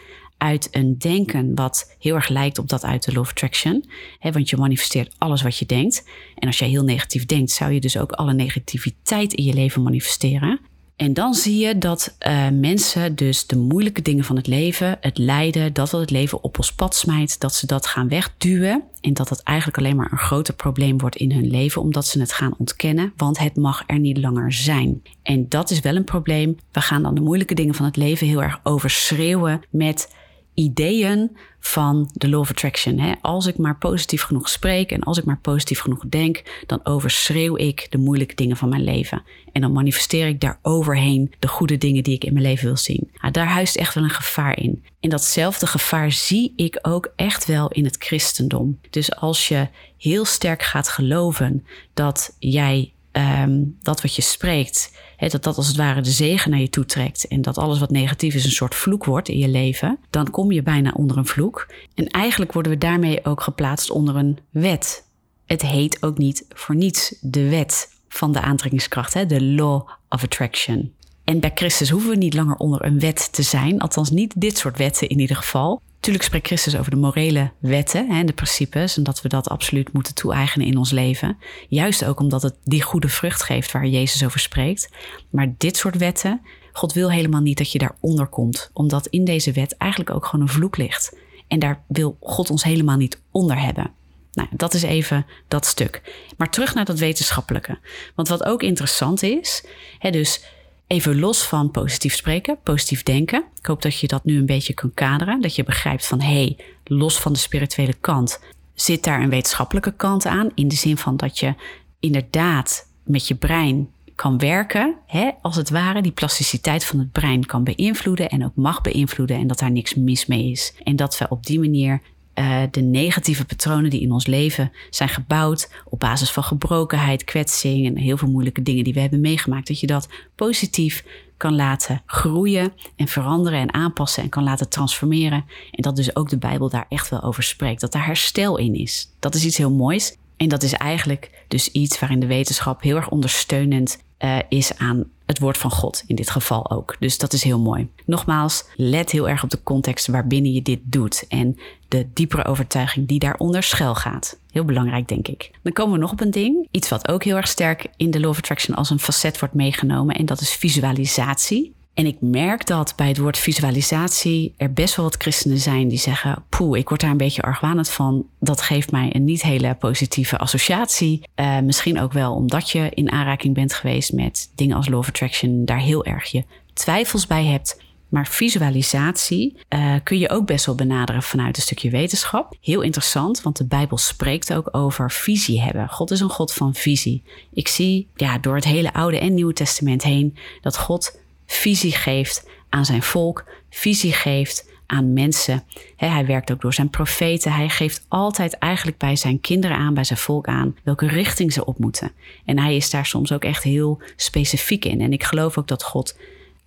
[0.41, 3.85] uit een denken wat heel erg lijkt op dat uit de Law of Attraction.
[4.21, 6.09] want je manifesteert alles wat je denkt.
[6.35, 9.83] En als jij heel negatief denkt, zou je dus ook alle negativiteit in je leven
[9.83, 10.61] manifesteren.
[11.01, 15.19] En dan zie je dat uh, mensen dus de moeilijke dingen van het leven, het
[15.19, 18.83] lijden, dat wat het leven op ons pad smijt, dat ze dat gaan wegduwen.
[19.01, 22.21] En dat dat eigenlijk alleen maar een groter probleem wordt in hun leven, omdat ze
[22.21, 25.03] het gaan ontkennen, want het mag er niet langer zijn.
[25.23, 26.57] En dat is wel een probleem.
[26.73, 30.15] We gaan dan de moeilijke dingen van het leven heel erg overschreeuwen met
[30.61, 32.99] ideeën van de Law of Attraction.
[32.99, 33.13] Hè?
[33.21, 37.57] Als ik maar positief genoeg spreek en als ik maar positief genoeg denk, dan overschreeuw
[37.57, 39.23] ik de moeilijke dingen van mijn leven.
[39.53, 42.77] En dan manifesteer ik daar overheen de goede dingen die ik in mijn leven wil
[42.77, 43.11] zien.
[43.31, 44.85] daar huist echt wel een gevaar in.
[45.01, 48.81] En datzelfde gevaar zie ik ook echt wel in het christendom.
[48.91, 49.69] Dus als je
[49.99, 54.93] heel sterk gaat geloven dat jij ehm, dat wat je spreekt,
[55.29, 57.91] dat dat als het ware de zegen naar je toe trekt en dat alles wat
[57.91, 61.27] negatief is een soort vloek wordt in je leven, dan kom je bijna onder een
[61.27, 61.67] vloek.
[61.95, 65.05] En eigenlijk worden we daarmee ook geplaatst onder een wet.
[65.47, 70.93] Het heet ook niet voor niets de wet van de aantrekkingskracht, de law of attraction.
[71.25, 74.59] En bij Christus hoeven we niet langer onder een wet te zijn, althans niet dit
[74.59, 75.81] soort wetten in ieder geval.
[76.01, 79.93] Tuurlijk spreekt Christus over de morele wetten en de principes en dat we dat absoluut
[79.93, 81.39] moeten toe-eigenen in ons leven.
[81.69, 84.89] Juist ook omdat het die goede vrucht geeft waar Jezus over spreekt.
[85.31, 86.41] Maar dit soort wetten,
[86.73, 90.47] God wil helemaal niet dat je daaronder komt, omdat in deze wet eigenlijk ook gewoon
[90.47, 91.17] een vloek ligt.
[91.49, 93.91] En daar wil God ons helemaal niet onder hebben.
[94.33, 96.03] Nou, dat is even dat stuk.
[96.37, 97.79] Maar terug naar dat wetenschappelijke.
[98.15, 99.65] Want wat ook interessant is,
[99.99, 100.45] hè, dus
[100.91, 103.45] even los van positief spreken, positief denken.
[103.59, 105.41] Ik hoop dat je dat nu een beetje kan kaderen.
[105.41, 108.41] Dat je begrijpt van hé, hey, los van de spirituele kant
[108.75, 110.51] zit daar een wetenschappelijke kant aan.
[110.55, 111.55] In de zin van dat je
[112.01, 117.47] inderdaad met je brein kan werken, hè, als het ware, die plasticiteit van het brein
[117.47, 120.75] kan beïnvloeden en ook mag beïnvloeden en dat daar niks mis mee is.
[120.83, 122.03] En dat we op die manier
[122.41, 127.87] uh, de negatieve patronen die in ons leven zijn gebouwd op basis van gebrokenheid, kwetsing
[127.87, 131.05] en heel veel moeilijke dingen die we hebben meegemaakt, dat je dat positief
[131.37, 135.45] kan laten groeien en veranderen en aanpassen en kan laten transformeren.
[135.71, 138.75] En dat dus ook de Bijbel daar echt wel over spreekt, dat daar herstel in
[138.75, 139.09] is.
[139.19, 140.17] Dat is iets heel moois.
[140.37, 145.05] En dat is eigenlijk dus iets waarin de wetenschap heel erg ondersteunend uh, is aan
[145.27, 146.97] het woord van God in dit geval ook.
[146.99, 147.89] Dus dat is heel mooi.
[148.07, 151.59] Nogmaals, let heel erg op de context waarbinnen je dit doet en
[151.91, 154.39] de diepere overtuiging die daaronder schuil gaat.
[154.53, 155.51] Heel belangrijk, denk ik.
[155.63, 156.69] Dan komen we nog op een ding.
[156.71, 159.55] Iets wat ook heel erg sterk in de Law of Attraction als een facet wordt
[159.55, 160.15] meegenomen.
[160.15, 161.75] En dat is visualisatie.
[161.95, 165.99] En ik merk dat bij het woord visualisatie er best wel wat christenen zijn die
[165.99, 168.27] zeggen: Poeh, ik word daar een beetje argwanend van.
[168.39, 171.29] Dat geeft mij een niet hele positieve associatie.
[171.37, 175.09] Uh, misschien ook wel omdat je in aanraking bent geweest met dingen als Law of
[175.09, 177.81] Attraction, daar heel erg je twijfels bij hebt.
[178.11, 182.57] Maar visualisatie uh, kun je ook best wel benaderen vanuit een stukje wetenschap.
[182.61, 185.89] Heel interessant, want de Bijbel spreekt ook over visie hebben.
[185.89, 187.23] God is een God van visie.
[187.53, 192.49] Ik zie ja, door het hele Oude en Nieuwe Testament heen dat God visie geeft
[192.69, 195.65] aan zijn volk, visie geeft aan mensen.
[195.97, 197.53] hij werkt ook door zijn profeten.
[197.53, 201.65] Hij geeft altijd eigenlijk bij zijn kinderen aan, bij zijn volk aan, welke richting ze
[201.65, 202.13] op moeten.
[202.45, 205.01] En hij is daar soms ook echt heel specifiek in.
[205.01, 206.19] En ik geloof ook dat God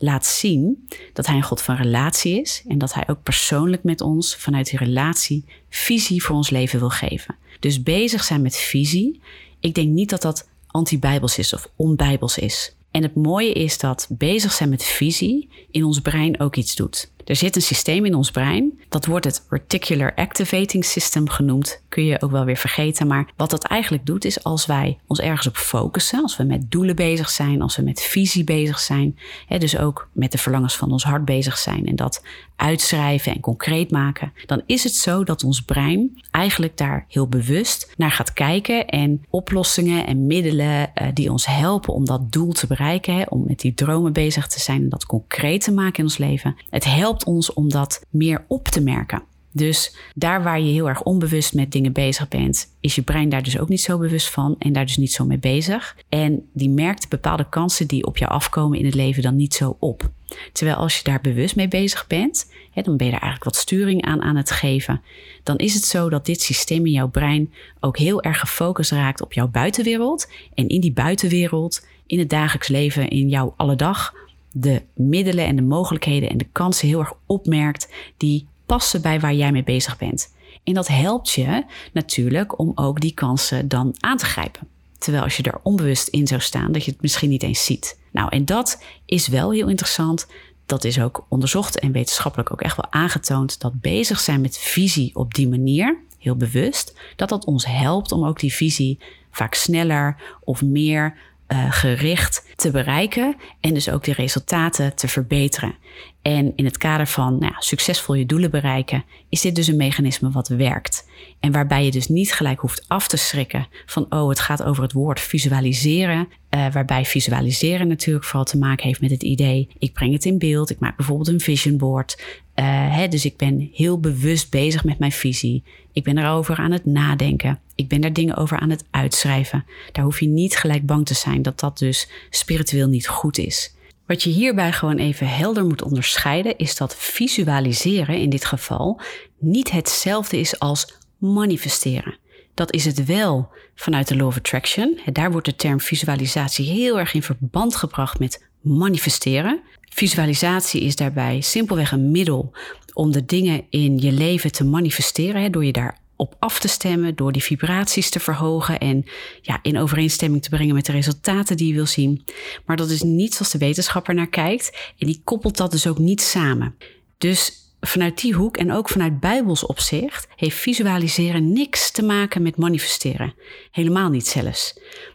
[0.03, 4.01] laat zien dat hij een God van relatie is en dat hij ook persoonlijk met
[4.01, 7.35] ons vanuit die relatie visie voor ons leven wil geven.
[7.59, 9.21] Dus bezig zijn met visie,
[9.59, 12.75] ik denk niet dat dat anti-bijbels is of onbijbels is.
[12.91, 17.11] En het mooie is dat bezig zijn met visie in ons brein ook iets doet.
[17.25, 21.83] Er zit een systeem in ons brein, dat wordt het Reticular Activating System genoemd.
[21.89, 25.19] Kun je ook wel weer vergeten, maar wat dat eigenlijk doet is als wij ons
[25.19, 29.17] ergens op focussen, als we met doelen bezig zijn, als we met visie bezig zijn,
[29.47, 32.23] hè, dus ook met de verlangens van ons hart bezig zijn en dat
[32.55, 37.93] uitschrijven en concreet maken, dan is het zo dat ons brein eigenlijk daar heel bewust
[37.97, 42.67] naar gaat kijken en oplossingen en middelen uh, die ons helpen om dat doel te
[42.67, 46.03] bereiken, hè, om met die dromen bezig te zijn en dat concreet te maken in
[46.03, 46.55] ons leven.
[46.69, 49.23] Het helpt ons om dat meer op te merken.
[49.53, 53.43] Dus daar waar je heel erg onbewust met dingen bezig bent, is je brein daar
[53.43, 55.97] dus ook niet zo bewust van en daar dus niet zo mee bezig.
[56.09, 59.77] En die merkt bepaalde kansen die op je afkomen in het leven dan niet zo
[59.79, 60.11] op.
[60.51, 63.61] Terwijl als je daar bewust mee bezig bent, hè, dan ben je daar eigenlijk wat
[63.61, 65.01] sturing aan aan het geven.
[65.43, 69.21] Dan is het zo dat dit systeem in jouw brein ook heel erg gefocust raakt
[69.21, 70.31] op jouw buitenwereld.
[70.53, 74.13] En in die buitenwereld, in het dagelijks leven, in jouw alledag,
[74.55, 79.33] de middelen en de mogelijkheden en de kansen heel erg opmerkt die passen bij waar
[79.33, 80.33] jij mee bezig bent.
[80.63, 81.63] En dat helpt je
[81.93, 84.67] natuurlijk om ook die kansen dan aan te grijpen.
[84.97, 87.99] Terwijl als je er onbewust in zou staan, dat je het misschien niet eens ziet.
[88.11, 90.27] Nou, en dat is wel heel interessant.
[90.65, 95.15] Dat is ook onderzocht en wetenschappelijk ook echt wel aangetoond dat bezig zijn met visie
[95.15, 98.99] op die manier, heel bewust, dat dat ons helpt om ook die visie
[99.31, 101.17] vaak sneller of meer
[101.53, 105.75] uh, gericht te bereiken en dus ook de resultaten te verbeteren.
[106.21, 110.31] En in het kader van nou, succesvol je doelen bereiken, is dit dus een mechanisme
[110.31, 111.09] wat werkt.
[111.39, 114.83] En waarbij je dus niet gelijk hoeft af te schrikken van, oh, het gaat over
[114.83, 116.27] het woord visualiseren.
[116.49, 120.37] Uh, waarbij visualiseren natuurlijk vooral te maken heeft met het idee, ik breng het in
[120.37, 122.41] beeld, ik maak bijvoorbeeld een vision board.
[122.55, 125.63] Uh, hè, dus ik ben heel bewust bezig met mijn visie.
[125.93, 127.59] Ik ben erover aan het nadenken.
[127.75, 129.65] Ik ben daar dingen over aan het uitschrijven.
[129.91, 133.75] Daar hoef je niet gelijk bang te zijn dat dat dus spiritueel niet goed is.
[134.07, 139.01] Wat je hierbij gewoon even helder moet onderscheiden, is dat visualiseren in dit geval
[139.39, 142.17] niet hetzelfde is als manifesteren.
[142.53, 144.99] Dat is het wel vanuit de Law of Attraction.
[145.11, 149.61] Daar wordt de term visualisatie heel erg in verband gebracht met manifesteren.
[149.93, 152.51] Visualisatie is daarbij simpelweg een middel
[152.93, 157.15] om de dingen in je leven te manifesteren, door je daar op af te stemmen,
[157.15, 159.05] door die vibraties te verhogen en
[159.41, 162.25] ja, in overeenstemming te brengen met de resultaten die je wil zien.
[162.65, 165.97] Maar dat is niet zoals de wetenschapper naar kijkt en die koppelt dat dus ook
[165.97, 166.75] niet samen.
[167.17, 167.51] Dus
[167.81, 173.33] vanuit die hoek en ook vanuit Bijbels opzicht heeft visualiseren niks te maken met manifesteren.
[173.71, 174.73] Helemaal niet zelfs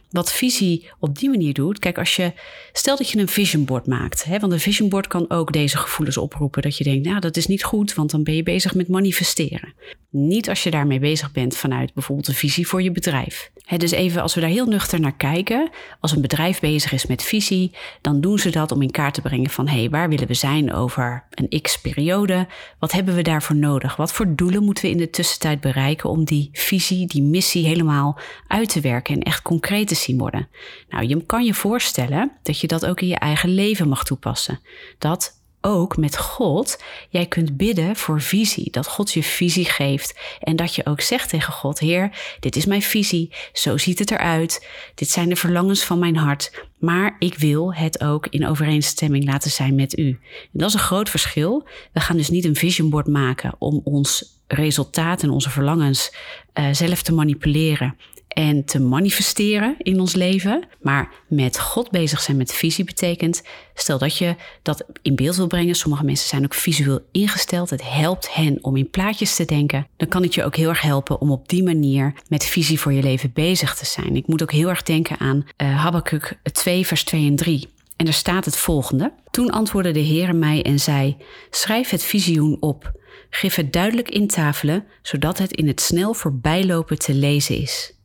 [0.09, 1.79] wat visie op die manier doet.
[1.79, 2.33] Kijk, als je,
[2.73, 4.23] stel dat je een vision board maakt.
[4.23, 6.61] Hè, want een vision board kan ook deze gevoelens oproepen.
[6.61, 9.73] Dat je denkt, nou, dat is niet goed, want dan ben je bezig met manifesteren.
[10.11, 13.51] Niet als je daarmee bezig bent vanuit bijvoorbeeld een visie voor je bedrijf.
[13.77, 15.69] Dus even als we daar heel nuchter naar kijken,
[15.99, 19.21] als een bedrijf bezig is met visie, dan doen ze dat om in kaart te
[19.21, 22.47] brengen van hé, hey, waar willen we zijn over een x-periode?
[22.79, 23.95] Wat hebben we daarvoor nodig?
[23.95, 28.19] Wat voor doelen moeten we in de tussentijd bereiken om die visie, die missie helemaal
[28.47, 30.47] uit te werken en echt concreet te zien worden?
[30.89, 34.59] Nou, je kan je voorstellen dat je dat ook in je eigen leven mag toepassen.
[34.97, 38.71] Dat ook met God jij kunt bidden voor visie.
[38.71, 40.19] Dat God je visie geeft.
[40.39, 43.33] En dat je ook zegt tegen God: Heer, dit is mijn visie.
[43.53, 44.67] Zo ziet het eruit.
[44.95, 46.67] Dit zijn de verlangens van mijn hart.
[46.79, 50.19] Maar ik wil het ook in overeenstemming laten zijn met u.
[50.51, 51.67] Dat is een groot verschil.
[51.93, 56.15] We gaan dus niet een vision board maken om ons resultaat en onze verlangens
[56.53, 57.95] uh, zelf te manipuleren
[58.39, 60.67] en te manifesteren in ons leven.
[60.81, 63.41] Maar met God bezig zijn met visie betekent,
[63.73, 65.75] stel dat je dat in beeld wil brengen.
[65.75, 67.69] Sommige mensen zijn ook visueel ingesteld.
[67.69, 69.87] Het helpt hen om in plaatjes te denken.
[69.97, 72.93] Dan kan het je ook heel erg helpen om op die manier met visie voor
[72.93, 74.15] je leven bezig te zijn.
[74.15, 77.67] Ik moet ook heel erg denken aan uh, Habakkuk 2, vers 2 en 3.
[77.95, 79.13] En er staat het volgende.
[79.31, 81.17] Toen antwoordde de Heer mij en zei:
[81.49, 82.91] Schrijf het visioen op.
[83.29, 87.97] Geef het duidelijk intafelen, zodat het in het snel voorbijlopen te lezen is.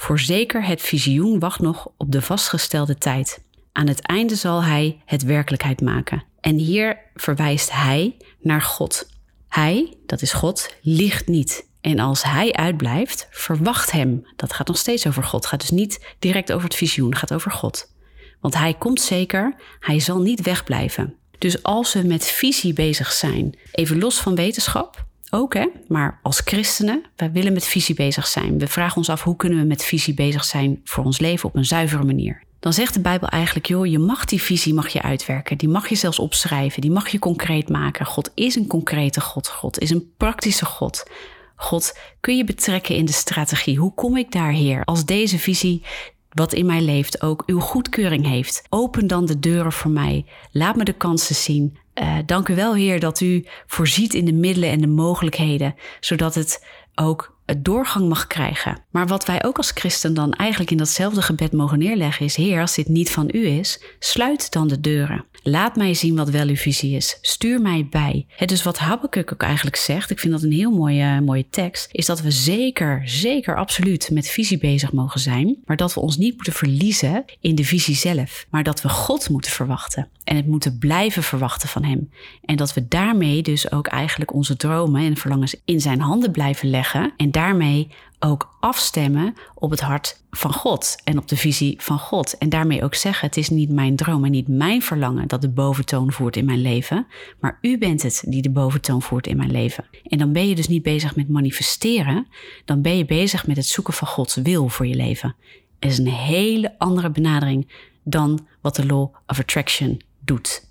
[0.00, 3.42] Voorzeker het visioen wacht nog op de vastgestelde tijd.
[3.72, 6.24] Aan het einde zal hij het werkelijkheid maken.
[6.40, 9.08] En hier verwijst hij naar God.
[9.48, 11.68] Hij, dat is God, liegt niet.
[11.80, 14.26] En als hij uitblijft, verwacht hem.
[14.36, 15.46] Dat gaat nog steeds over God.
[15.46, 17.94] Gaat dus niet direct over het visioen, gaat over God.
[18.40, 21.14] Want hij komt zeker, hij zal niet wegblijven.
[21.38, 25.66] Dus als we met visie bezig zijn, even los van wetenschap, ook, hè?
[25.88, 28.58] maar als christenen, wij willen met visie bezig zijn.
[28.58, 31.56] We vragen ons af hoe kunnen we met visie bezig zijn voor ons leven op
[31.56, 32.42] een zuivere manier.
[32.60, 35.58] Dan zegt de Bijbel eigenlijk, joh, je mag die visie mag je uitwerken.
[35.58, 38.06] Die mag je zelfs opschrijven, die mag je concreet maken.
[38.06, 39.48] God is een concrete God.
[39.48, 41.10] God is een praktische God.
[41.56, 43.78] God kun je betrekken in de strategie.
[43.78, 44.84] Hoe kom ik daar, Heer?
[44.84, 45.82] Als deze visie
[46.28, 48.62] wat in mij leeft ook uw goedkeuring heeft.
[48.68, 50.24] Open dan de deuren voor mij.
[50.52, 51.76] Laat me de kansen zien.
[52.00, 56.34] Uh, dank u wel, Heer, dat u voorziet in de middelen en de mogelijkheden, zodat
[56.34, 58.82] het ook doorgang mag krijgen.
[58.90, 62.60] Maar wat wij ook als christen dan eigenlijk in datzelfde gebed mogen neerleggen is: Heer,
[62.60, 65.24] als dit niet van u is, sluit dan de deuren.
[65.42, 67.18] Laat mij zien wat wel uw visie is.
[67.20, 68.26] Stuur mij bij.
[68.28, 71.88] Het dus wat Habakkuk ook eigenlijk zegt, ik vind dat een heel mooie, mooie tekst,
[71.92, 76.16] is dat we zeker, zeker absoluut met visie bezig mogen zijn, maar dat we ons
[76.16, 80.46] niet moeten verliezen in de visie zelf, maar dat we God moeten verwachten en het
[80.46, 82.10] moeten blijven verwachten van Hem.
[82.44, 86.70] En dat we daarmee dus ook eigenlijk onze dromen en verlangens in Zijn handen blijven
[86.70, 91.98] leggen en daarmee ook afstemmen op het hart van God en op de visie van
[91.98, 92.38] God.
[92.38, 95.48] En daarmee ook zeggen: het is niet mijn droom en niet mijn verlangen dat de
[95.48, 97.06] boventoon voert in mijn leven,
[97.40, 99.84] maar u bent het die de boventoon voert in mijn leven.
[100.04, 102.26] En dan ben je dus niet bezig met manifesteren,
[102.64, 105.36] dan ben je bezig met het zoeken van Gods wil voor je leven.
[105.78, 107.68] Het is een hele andere benadering
[108.04, 110.67] dan wat de Law of Attraction doet.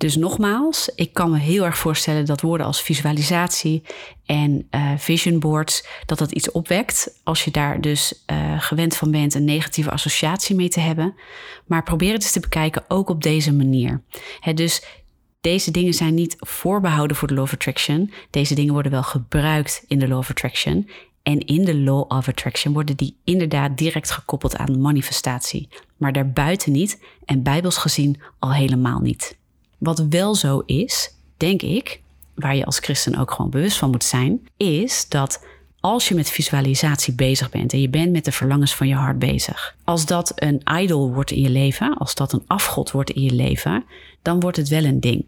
[0.00, 3.82] Dus nogmaals, ik kan me heel erg voorstellen dat woorden als visualisatie
[4.26, 7.20] en uh, vision boards, dat dat iets opwekt.
[7.24, 11.14] Als je daar dus uh, gewend van bent een negatieve associatie mee te hebben.
[11.66, 14.02] Maar probeer het eens te bekijken ook op deze manier.
[14.54, 14.84] Dus
[15.40, 18.12] deze dingen zijn niet voorbehouden voor de Law of Attraction.
[18.30, 20.90] Deze dingen worden wel gebruikt in de Law of Attraction.
[21.22, 25.68] En in de Law of Attraction worden die inderdaad direct gekoppeld aan manifestatie.
[25.96, 29.38] Maar daarbuiten niet en bijbels gezien al helemaal niet.
[29.80, 32.00] Wat wel zo is, denk ik,
[32.34, 35.44] waar je als christen ook gewoon bewust van moet zijn, is dat
[35.80, 39.18] als je met visualisatie bezig bent en je bent met de verlangens van je hart
[39.18, 43.22] bezig, als dat een idol wordt in je leven, als dat een afgod wordt in
[43.22, 43.84] je leven,
[44.22, 45.24] dan wordt het wel een ding.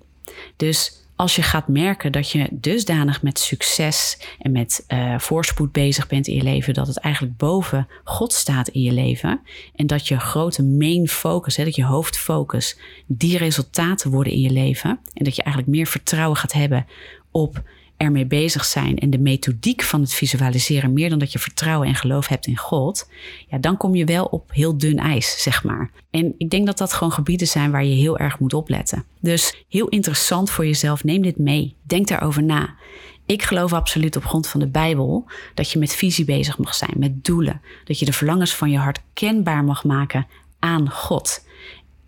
[0.56, 6.06] Dus als je gaat merken dat je dusdanig met succes en met uh, voorspoed bezig
[6.06, 9.40] bent in je leven, dat het eigenlijk boven God staat in je leven.
[9.74, 15.00] En dat je grote main focus, dat je hoofdfocus, die resultaten worden in je leven.
[15.14, 16.86] En dat je eigenlijk meer vertrouwen gaat hebben
[17.30, 17.62] op
[18.02, 21.94] ermee bezig zijn en de methodiek van het visualiseren meer dan dat je vertrouwen en
[21.94, 23.10] geloof hebt in God,
[23.48, 25.90] ja, dan kom je wel op heel dun ijs, zeg maar.
[26.10, 29.04] En ik denk dat dat gewoon gebieden zijn waar je heel erg moet opletten.
[29.20, 31.74] Dus heel interessant voor jezelf, neem dit mee.
[31.82, 32.74] Denk daarover na.
[33.26, 36.94] Ik geloof absoluut op grond van de Bijbel dat je met visie bezig mag zijn,
[36.96, 37.60] met doelen.
[37.84, 40.26] Dat je de verlangens van je hart kenbaar mag maken
[40.58, 41.46] aan God.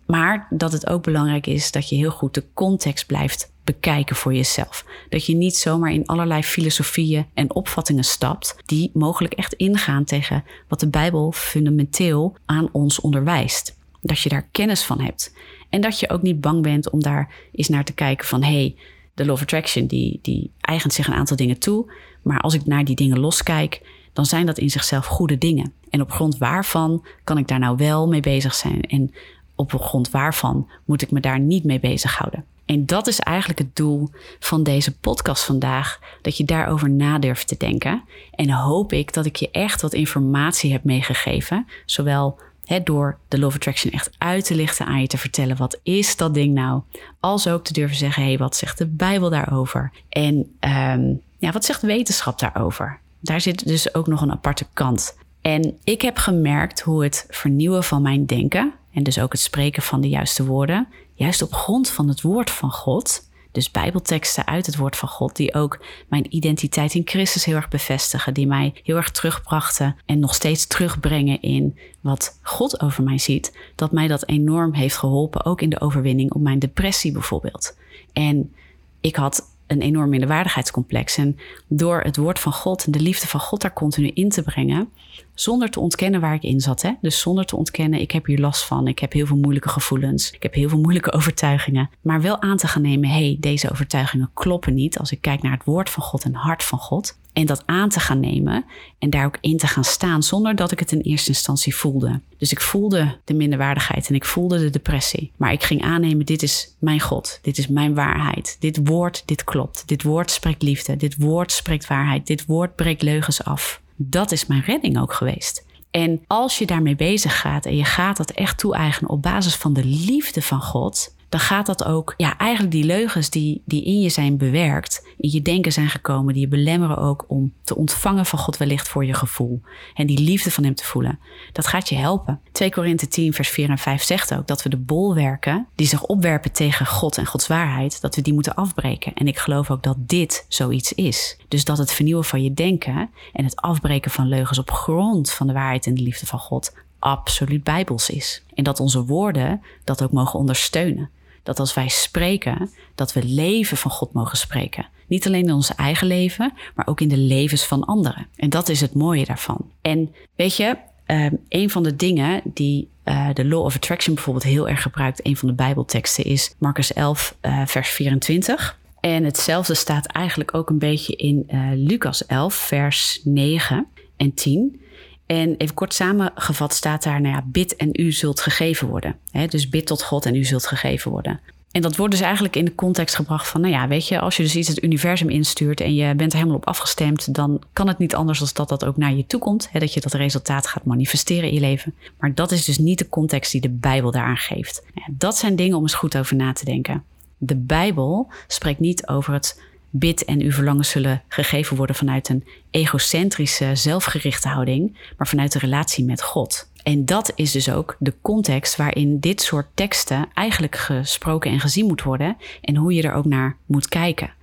[0.05, 4.33] Maar dat het ook belangrijk is dat je heel goed de context blijft bekijken voor
[4.33, 4.85] jezelf.
[5.09, 10.43] Dat je niet zomaar in allerlei filosofieën en opvattingen stapt die mogelijk echt ingaan tegen
[10.67, 13.77] wat de Bijbel fundamenteel aan ons onderwijst.
[14.01, 15.33] Dat je daar kennis van hebt.
[15.69, 18.51] En dat je ook niet bang bent om daar eens naar te kijken van hé,
[18.51, 18.75] hey,
[19.13, 21.91] de Law of Attraction die, die eigent zich een aantal dingen toe.
[22.21, 23.81] Maar als ik naar die dingen loskijk,
[24.13, 25.73] dan zijn dat in zichzelf goede dingen.
[25.89, 28.81] En op grond waarvan kan ik daar nou wel mee bezig zijn?
[28.81, 29.13] En
[29.55, 32.45] op grond waarvan moet ik me daar niet mee bezighouden?
[32.65, 34.09] En dat is eigenlijk het doel
[34.39, 38.03] van deze podcast vandaag: dat je daarover na durft te denken.
[38.31, 42.39] En hoop ik dat ik je echt wat informatie heb meegegeven, zowel
[42.83, 46.33] door de Love Attraction echt uit te lichten aan je te vertellen wat is dat
[46.33, 46.81] ding nou,
[47.19, 49.91] als ook te durven zeggen: hé, hey, wat zegt de Bijbel daarover?
[50.09, 52.99] En um, ja, wat zegt wetenschap daarover?
[53.19, 55.17] Daar zit dus ook nog een aparte kant.
[55.41, 59.83] En ik heb gemerkt hoe het vernieuwen van mijn denken en dus ook het spreken
[59.83, 64.65] van de juiste woorden, juist op grond van het woord van God, dus Bijbelteksten uit
[64.65, 68.73] het woord van God, die ook mijn identiteit in Christus heel erg bevestigen, die mij
[68.83, 74.07] heel erg terugbrachten en nog steeds terugbrengen in wat God over mij ziet, dat mij
[74.07, 77.77] dat enorm heeft geholpen, ook in de overwinning op mijn depressie bijvoorbeeld.
[78.13, 78.53] En
[79.01, 81.17] ik had een enorm minderwaardigheidscomplex.
[81.17, 81.37] En
[81.67, 84.89] door het woord van God en de liefde van God daar continu in te brengen,
[85.35, 86.81] zonder te ontkennen waar ik in zat.
[86.81, 86.91] Hè?
[87.01, 90.31] Dus zonder te ontkennen, ik heb hier last van, ik heb heel veel moeilijke gevoelens,
[90.31, 91.89] ik heb heel veel moeilijke overtuigingen.
[92.01, 95.41] Maar wel aan te gaan nemen, hé, hey, deze overtuigingen kloppen niet als ik kijk
[95.41, 97.17] naar het woord van God en hart van God.
[97.33, 98.65] En dat aan te gaan nemen
[98.99, 102.21] en daar ook in te gaan staan zonder dat ik het in eerste instantie voelde.
[102.37, 105.31] Dus ik voelde de minderwaardigheid en ik voelde de depressie.
[105.37, 108.57] Maar ik ging aannemen, dit is mijn God, dit is mijn waarheid.
[108.59, 109.87] Dit woord, dit klopt.
[109.87, 113.81] Dit woord spreekt liefde, dit woord spreekt waarheid, dit woord breekt leugens af.
[113.95, 115.65] Dat is mijn redding ook geweest.
[115.91, 119.73] En als je daarmee bezig gaat en je gaat dat echt toe-eigenen op basis van
[119.73, 124.01] de liefde van God, dan gaat dat ook, ja, eigenlijk die leugens die, die in
[124.01, 128.25] je zijn bewerkt, in je denken zijn gekomen, die je belemmeren ook om te ontvangen
[128.25, 129.61] van God wellicht voor je gevoel.
[129.93, 131.19] En die liefde van Hem te voelen.
[131.51, 132.41] Dat gaat je helpen.
[132.51, 136.03] 2 Korinthe 10, vers 4 en 5 zegt ook dat we de bolwerken die zich
[136.03, 139.13] opwerpen tegen God en Gods waarheid, dat we die moeten afbreken.
[139.13, 141.37] En ik geloof ook dat dit zoiets is.
[141.47, 145.47] Dus dat het vernieuwen van je denken en het afbreken van leugens op grond van
[145.47, 146.73] de waarheid en de liefde van God
[147.05, 148.43] absoluut bijbels is.
[148.53, 151.09] En dat onze woorden dat ook mogen ondersteunen.
[151.43, 154.85] Dat als wij spreken, dat we leven van God mogen spreken.
[155.07, 158.27] Niet alleen in ons eigen leven, maar ook in de levens van anderen.
[158.35, 159.71] En dat is het mooie daarvan.
[159.81, 160.77] En weet je,
[161.07, 165.25] uh, een van de dingen die uh, de Law of Attraction bijvoorbeeld heel erg gebruikt,
[165.25, 168.79] een van de Bijbelteksten, is Marcus 11, uh, eh, vers 24.
[168.99, 173.87] En hetzelfde staat eigenlijk ook een beetje in uh, Lucas 11, vers 9
[174.17, 174.79] en 10.
[175.25, 179.15] En even kort samengevat staat daar, nou ja, bid en u zult gegeven worden.
[179.49, 181.39] dus bid tot God en u zult gegeven worden.
[181.75, 184.37] En dat wordt dus eigenlijk in de context gebracht van, nou ja, weet je, als
[184.37, 187.87] je dus iets het universum instuurt en je bent er helemaal op afgestemd, dan kan
[187.87, 189.69] het niet anders dan dat dat ook naar je toe komt.
[189.73, 191.93] dat je dat resultaat gaat manifesteren in je leven.
[192.19, 194.83] Maar dat is dus niet de context die de Bijbel daaraan geeft.
[195.11, 197.03] dat zijn dingen om eens goed over na te denken.
[197.37, 199.61] De Bijbel spreekt niet over het
[199.99, 205.59] bid en uw verlangens zullen gegeven worden vanuit een egocentrische, zelfgerichte houding, maar vanuit de
[205.59, 206.69] relatie met God.
[206.83, 211.85] En dat is dus ook de context waarin dit soort teksten eigenlijk gesproken en gezien
[211.85, 214.33] moet worden en hoe je er ook naar moet kijken.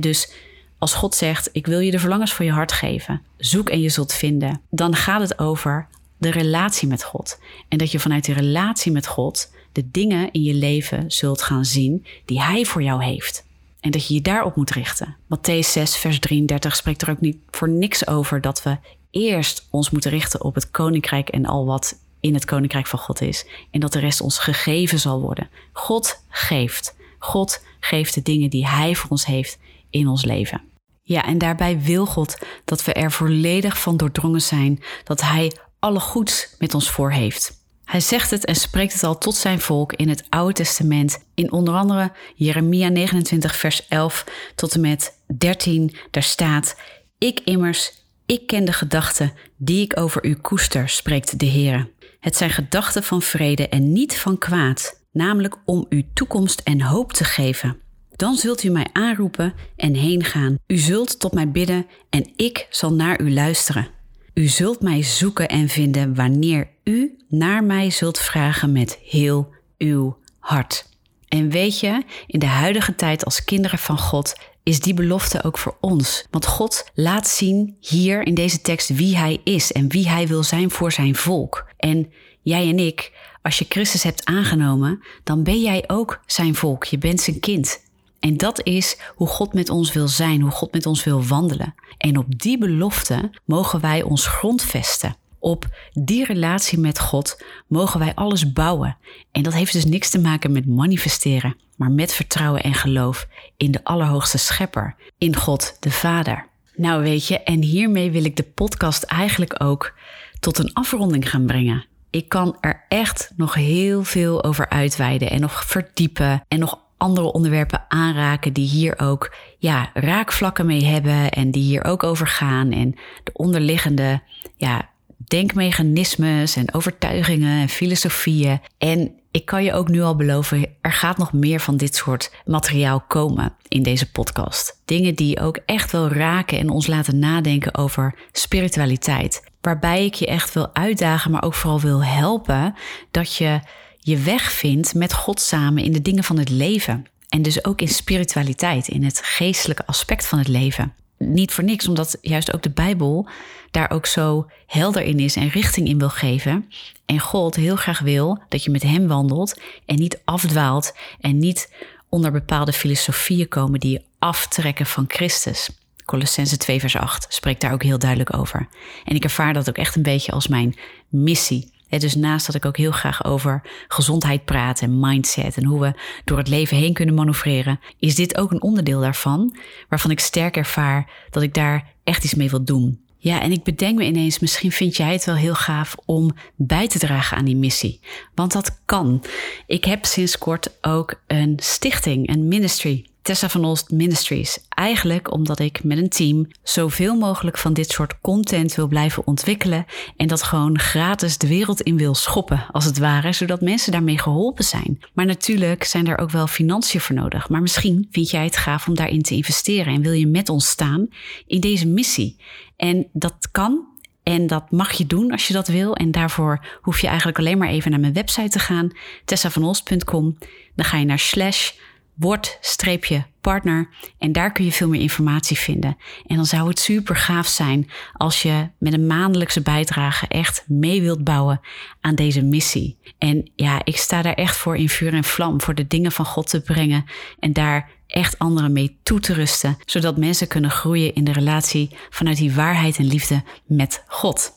[0.00, 0.32] dus
[0.78, 3.88] als God zegt: Ik wil je de verlangens voor je hart geven, zoek en je
[3.88, 5.88] zult vinden, dan gaat het over
[6.18, 7.40] de relatie met God.
[7.68, 11.64] En dat je vanuit die relatie met God de dingen in je leven zult gaan
[11.64, 13.45] zien die Hij voor jou heeft.
[13.86, 15.16] En dat je je daarop moet richten.
[15.24, 18.78] Matthäus 6, vers 33 spreekt er ook niet voor niks over dat we
[19.10, 23.20] eerst ons moeten richten op het koninkrijk en al wat in het koninkrijk van God
[23.20, 23.46] is.
[23.70, 25.48] En dat de rest ons gegeven zal worden.
[25.72, 26.96] God geeft.
[27.18, 29.58] God geeft de dingen die Hij voor ons heeft
[29.90, 30.62] in ons leven.
[31.02, 36.00] Ja, en daarbij wil God dat we er volledig van doordrongen zijn dat Hij alle
[36.00, 37.55] goeds met ons voor heeft.
[37.86, 41.52] Hij zegt het en spreekt het al tot zijn volk in het Oude Testament, in
[41.52, 44.24] onder andere Jeremia 29, vers 11
[44.54, 45.94] tot en met 13.
[46.10, 46.76] Daar staat:
[47.18, 47.92] Ik immers,
[48.26, 51.90] ik ken de gedachten die ik over u koester, spreekt de Heer.
[52.20, 57.12] Het zijn gedachten van vrede en niet van kwaad, namelijk om u toekomst en hoop
[57.12, 57.80] te geven.
[58.16, 60.58] Dan zult u mij aanroepen en heen gaan.
[60.66, 63.95] U zult tot mij bidden en ik zal naar u luisteren.
[64.38, 70.18] U zult mij zoeken en vinden wanneer u naar mij zult vragen met heel uw
[70.38, 70.88] hart.
[71.28, 75.58] En weet je, in de huidige tijd als kinderen van God is die belofte ook
[75.58, 76.26] voor ons.
[76.30, 80.42] Want God laat zien hier in deze tekst wie Hij is en wie Hij wil
[80.42, 81.70] zijn voor zijn volk.
[81.76, 82.12] En
[82.42, 83.12] jij en ik,
[83.42, 86.84] als je Christus hebt aangenomen, dan ben jij ook zijn volk.
[86.84, 87.84] Je bent zijn kind.
[88.20, 91.74] En dat is hoe God met ons wil zijn, hoe God met ons wil wandelen.
[91.98, 95.16] En op die belofte mogen wij ons grondvesten.
[95.38, 98.96] Op die relatie met God mogen wij alles bouwen.
[99.32, 103.70] En dat heeft dus niks te maken met manifesteren, maar met vertrouwen en geloof in
[103.70, 106.46] de Allerhoogste Schepper, in God de Vader.
[106.76, 109.94] Nou weet je, en hiermee wil ik de podcast eigenlijk ook
[110.40, 111.86] tot een afronding gaan brengen.
[112.10, 117.32] Ik kan er echt nog heel veel over uitweiden en nog verdiepen en nog andere
[117.32, 122.72] onderwerpen aanraken die hier ook ja, raakvlakken mee hebben en die hier ook over gaan
[122.72, 122.94] en
[123.24, 124.22] de onderliggende
[124.56, 124.88] ja,
[125.26, 128.60] denkmechanismes en overtuigingen en filosofieën.
[128.78, 132.32] En ik kan je ook nu al beloven, er gaat nog meer van dit soort
[132.44, 134.82] materiaal komen in deze podcast.
[134.84, 139.50] Dingen die ook echt wel raken en ons laten nadenken over spiritualiteit.
[139.60, 142.74] Waarbij ik je echt wil uitdagen, maar ook vooral wil helpen
[143.10, 143.60] dat je
[144.06, 147.06] je weg vindt met God samen in de dingen van het leven.
[147.28, 150.94] En dus ook in spiritualiteit, in het geestelijke aspect van het leven.
[151.18, 153.28] Niet voor niks, omdat juist ook de Bijbel
[153.70, 156.70] daar ook zo helder in is en richting in wil geven.
[157.06, 161.72] En God heel graag wil dat je met Hem wandelt en niet afdwaalt en niet
[162.08, 165.70] onder bepaalde filosofieën komen die je aftrekken van Christus.
[166.04, 168.68] Colossense 2 vers 8 spreekt daar ook heel duidelijk over.
[169.04, 170.76] En ik ervaar dat ook echt een beetje als mijn
[171.08, 175.80] missie dus naast dat ik ook heel graag over gezondheid praat en mindset en hoe
[175.80, 175.92] we
[176.24, 179.56] door het leven heen kunnen manoeuvreren, is dit ook een onderdeel daarvan,
[179.88, 183.04] waarvan ik sterk ervaar dat ik daar echt iets mee wil doen.
[183.18, 186.88] Ja, en ik bedenk me ineens, misschien vind jij het wel heel gaaf om bij
[186.88, 188.00] te dragen aan die missie.
[188.34, 189.24] Want dat kan.
[189.66, 193.06] Ik heb sinds kort ook een stichting, een ministry.
[193.26, 194.58] Tessa van Olst Ministries.
[194.68, 199.86] Eigenlijk omdat ik met een team zoveel mogelijk van dit soort content wil blijven ontwikkelen
[200.16, 204.18] en dat gewoon gratis de wereld in wil schoppen, als het ware, zodat mensen daarmee
[204.18, 205.00] geholpen zijn.
[205.12, 207.48] Maar natuurlijk zijn er ook wel financiën voor nodig.
[207.48, 210.68] Maar misschien vind jij het gaaf om daarin te investeren en wil je met ons
[210.68, 211.08] staan
[211.46, 212.36] in deze missie.
[212.76, 213.86] En dat kan
[214.22, 215.96] en dat mag je doen als je dat wil.
[215.96, 218.90] En daarvoor hoef je eigenlijk alleen maar even naar mijn website te gaan,
[219.24, 220.38] tessavanost.com.
[220.74, 221.70] Dan ga je naar slash
[222.16, 223.88] word-partner
[224.18, 225.96] en daar kun je veel meer informatie vinden.
[226.26, 231.02] En dan zou het super gaaf zijn als je met een maandelijkse bijdrage echt mee
[231.02, 231.60] wilt bouwen
[232.00, 232.98] aan deze missie.
[233.18, 236.24] En ja, ik sta daar echt voor in vuur en vlam voor de dingen van
[236.24, 237.04] God te brengen
[237.38, 241.96] en daar echt anderen mee toe te rusten, zodat mensen kunnen groeien in de relatie
[242.10, 244.52] vanuit die waarheid en liefde met God.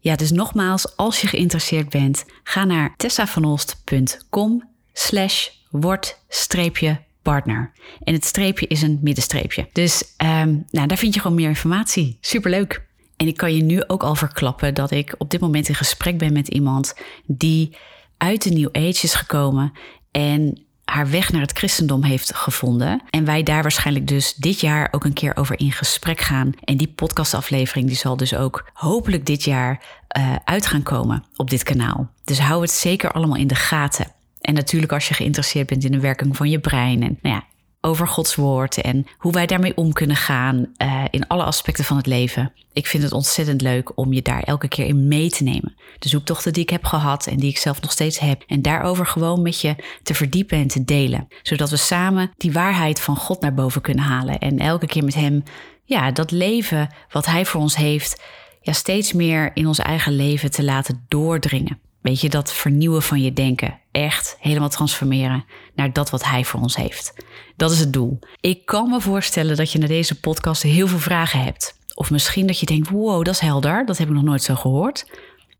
[0.00, 7.72] Ja, dus nogmaals, als je geïnteresseerd bent, ga naar tessavanost.com slash word-partner.
[8.02, 9.68] En het streepje is een middenstreepje.
[9.72, 12.18] Dus um, nou, daar vind je gewoon meer informatie.
[12.20, 12.86] Superleuk.
[13.16, 16.18] En ik kan je nu ook al verklappen dat ik op dit moment in gesprek
[16.18, 16.94] ben met iemand
[17.26, 17.76] die
[18.16, 19.72] uit de New Age is gekomen
[20.10, 23.02] en haar weg naar het christendom heeft gevonden.
[23.10, 26.52] En wij daar waarschijnlijk dus dit jaar ook een keer over in gesprek gaan.
[26.64, 29.84] En die podcastaflevering die zal dus ook hopelijk dit jaar
[30.18, 32.10] uh, uit gaan komen op dit kanaal.
[32.24, 34.06] Dus hou het zeker allemaal in de gaten.
[34.42, 37.44] En natuurlijk als je geïnteresseerd bent in de werking van je brein en nou ja,
[37.84, 41.96] over Gods woord en hoe wij daarmee om kunnen gaan uh, in alle aspecten van
[41.96, 42.52] het leven.
[42.72, 45.74] Ik vind het ontzettend leuk om je daar elke keer in mee te nemen.
[45.98, 48.42] De zoektochten die ik heb gehad en die ik zelf nog steeds heb.
[48.46, 51.28] En daarover gewoon met je te verdiepen en te delen.
[51.42, 54.38] Zodat we samen die waarheid van God naar boven kunnen halen.
[54.38, 55.42] En elke keer met Hem,
[55.84, 58.22] ja, dat leven wat Hij voor ons heeft,
[58.60, 61.78] ja, steeds meer in ons eigen leven te laten doordringen.
[62.02, 63.78] Weet je, dat vernieuwen van je denken.
[63.90, 65.44] Echt helemaal transformeren
[65.74, 67.14] naar dat wat hij voor ons heeft.
[67.56, 68.18] Dat is het doel.
[68.40, 71.78] Ik kan me voorstellen dat je naar deze podcast heel veel vragen hebt.
[71.94, 73.86] Of misschien dat je denkt, wow, dat is helder.
[73.86, 75.06] Dat heb ik nog nooit zo gehoord.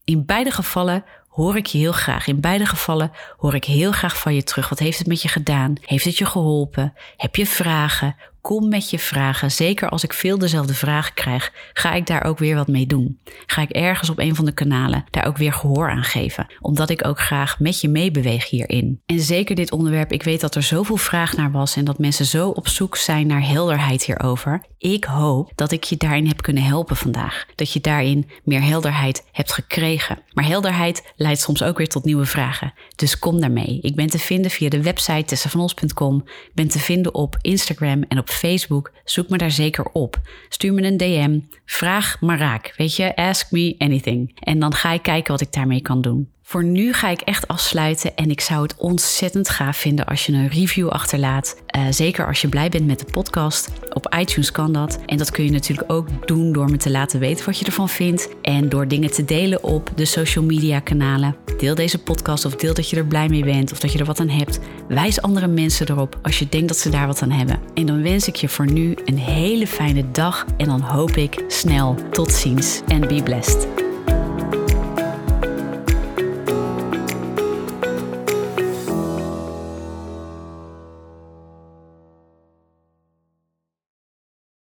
[0.05, 2.27] In beide gevallen hoor ik je heel graag.
[2.27, 4.69] In beide gevallen hoor ik heel graag van je terug.
[4.69, 5.75] Wat heeft het met je gedaan?
[5.81, 6.95] Heeft het je geholpen?
[7.17, 8.17] Heb je vragen?
[8.43, 9.51] Kom met je vragen.
[9.51, 13.21] Zeker als ik veel dezelfde vragen krijg, ga ik daar ook weer wat mee doen.
[13.47, 16.47] Ga ik ergens op een van de kanalen daar ook weer gehoor aan geven.
[16.61, 19.01] Omdat ik ook graag met je meebeweeg hierin.
[19.07, 22.25] En zeker dit onderwerp, ik weet dat er zoveel vraag naar was en dat mensen
[22.25, 24.63] zo op zoek zijn naar helderheid hierover.
[24.79, 27.47] Ik hoop dat ik je daarin heb kunnen helpen vandaag.
[27.55, 30.19] Dat je daarin meer helderheid hebt gekregen.
[30.33, 32.75] Maar helderheid leidt soms ook weer tot nieuwe vragen.
[32.97, 33.79] Dus kom daarmee.
[33.83, 36.25] Ik ben te vinden via de website tessavanos.com.
[36.55, 38.93] Ben te vinden op Instagram en op Facebook.
[39.05, 40.21] Zoek me daar zeker op.
[40.49, 41.39] Stuur me een DM.
[41.65, 42.75] Vraag maar raak.
[42.77, 44.39] Weet je, ask me anything.
[44.39, 46.31] En dan ga ik kijken wat ik daarmee kan doen.
[46.45, 50.33] Voor nu ga ik echt afsluiten en ik zou het ontzettend gaaf vinden als je
[50.33, 51.63] een review achterlaat.
[51.77, 53.69] Uh, zeker als je blij bent met de podcast.
[53.93, 54.99] Op iTunes kan dat.
[55.07, 57.89] En dat kun je natuurlijk ook doen door me te laten weten wat je ervan
[57.89, 58.29] vindt.
[58.43, 61.37] En door dingen te delen op de social media kanalen.
[61.59, 64.05] Deel deze podcast of deel dat je er blij mee bent of dat je er
[64.05, 64.59] wat aan hebt.
[64.89, 67.61] Wijs andere mensen erop als je denkt dat ze daar wat aan hebben.
[67.75, 71.45] En dan wens ik je voor nu een hele fijne dag en dan hoop ik
[71.49, 73.92] snel tot ziens en be blessed.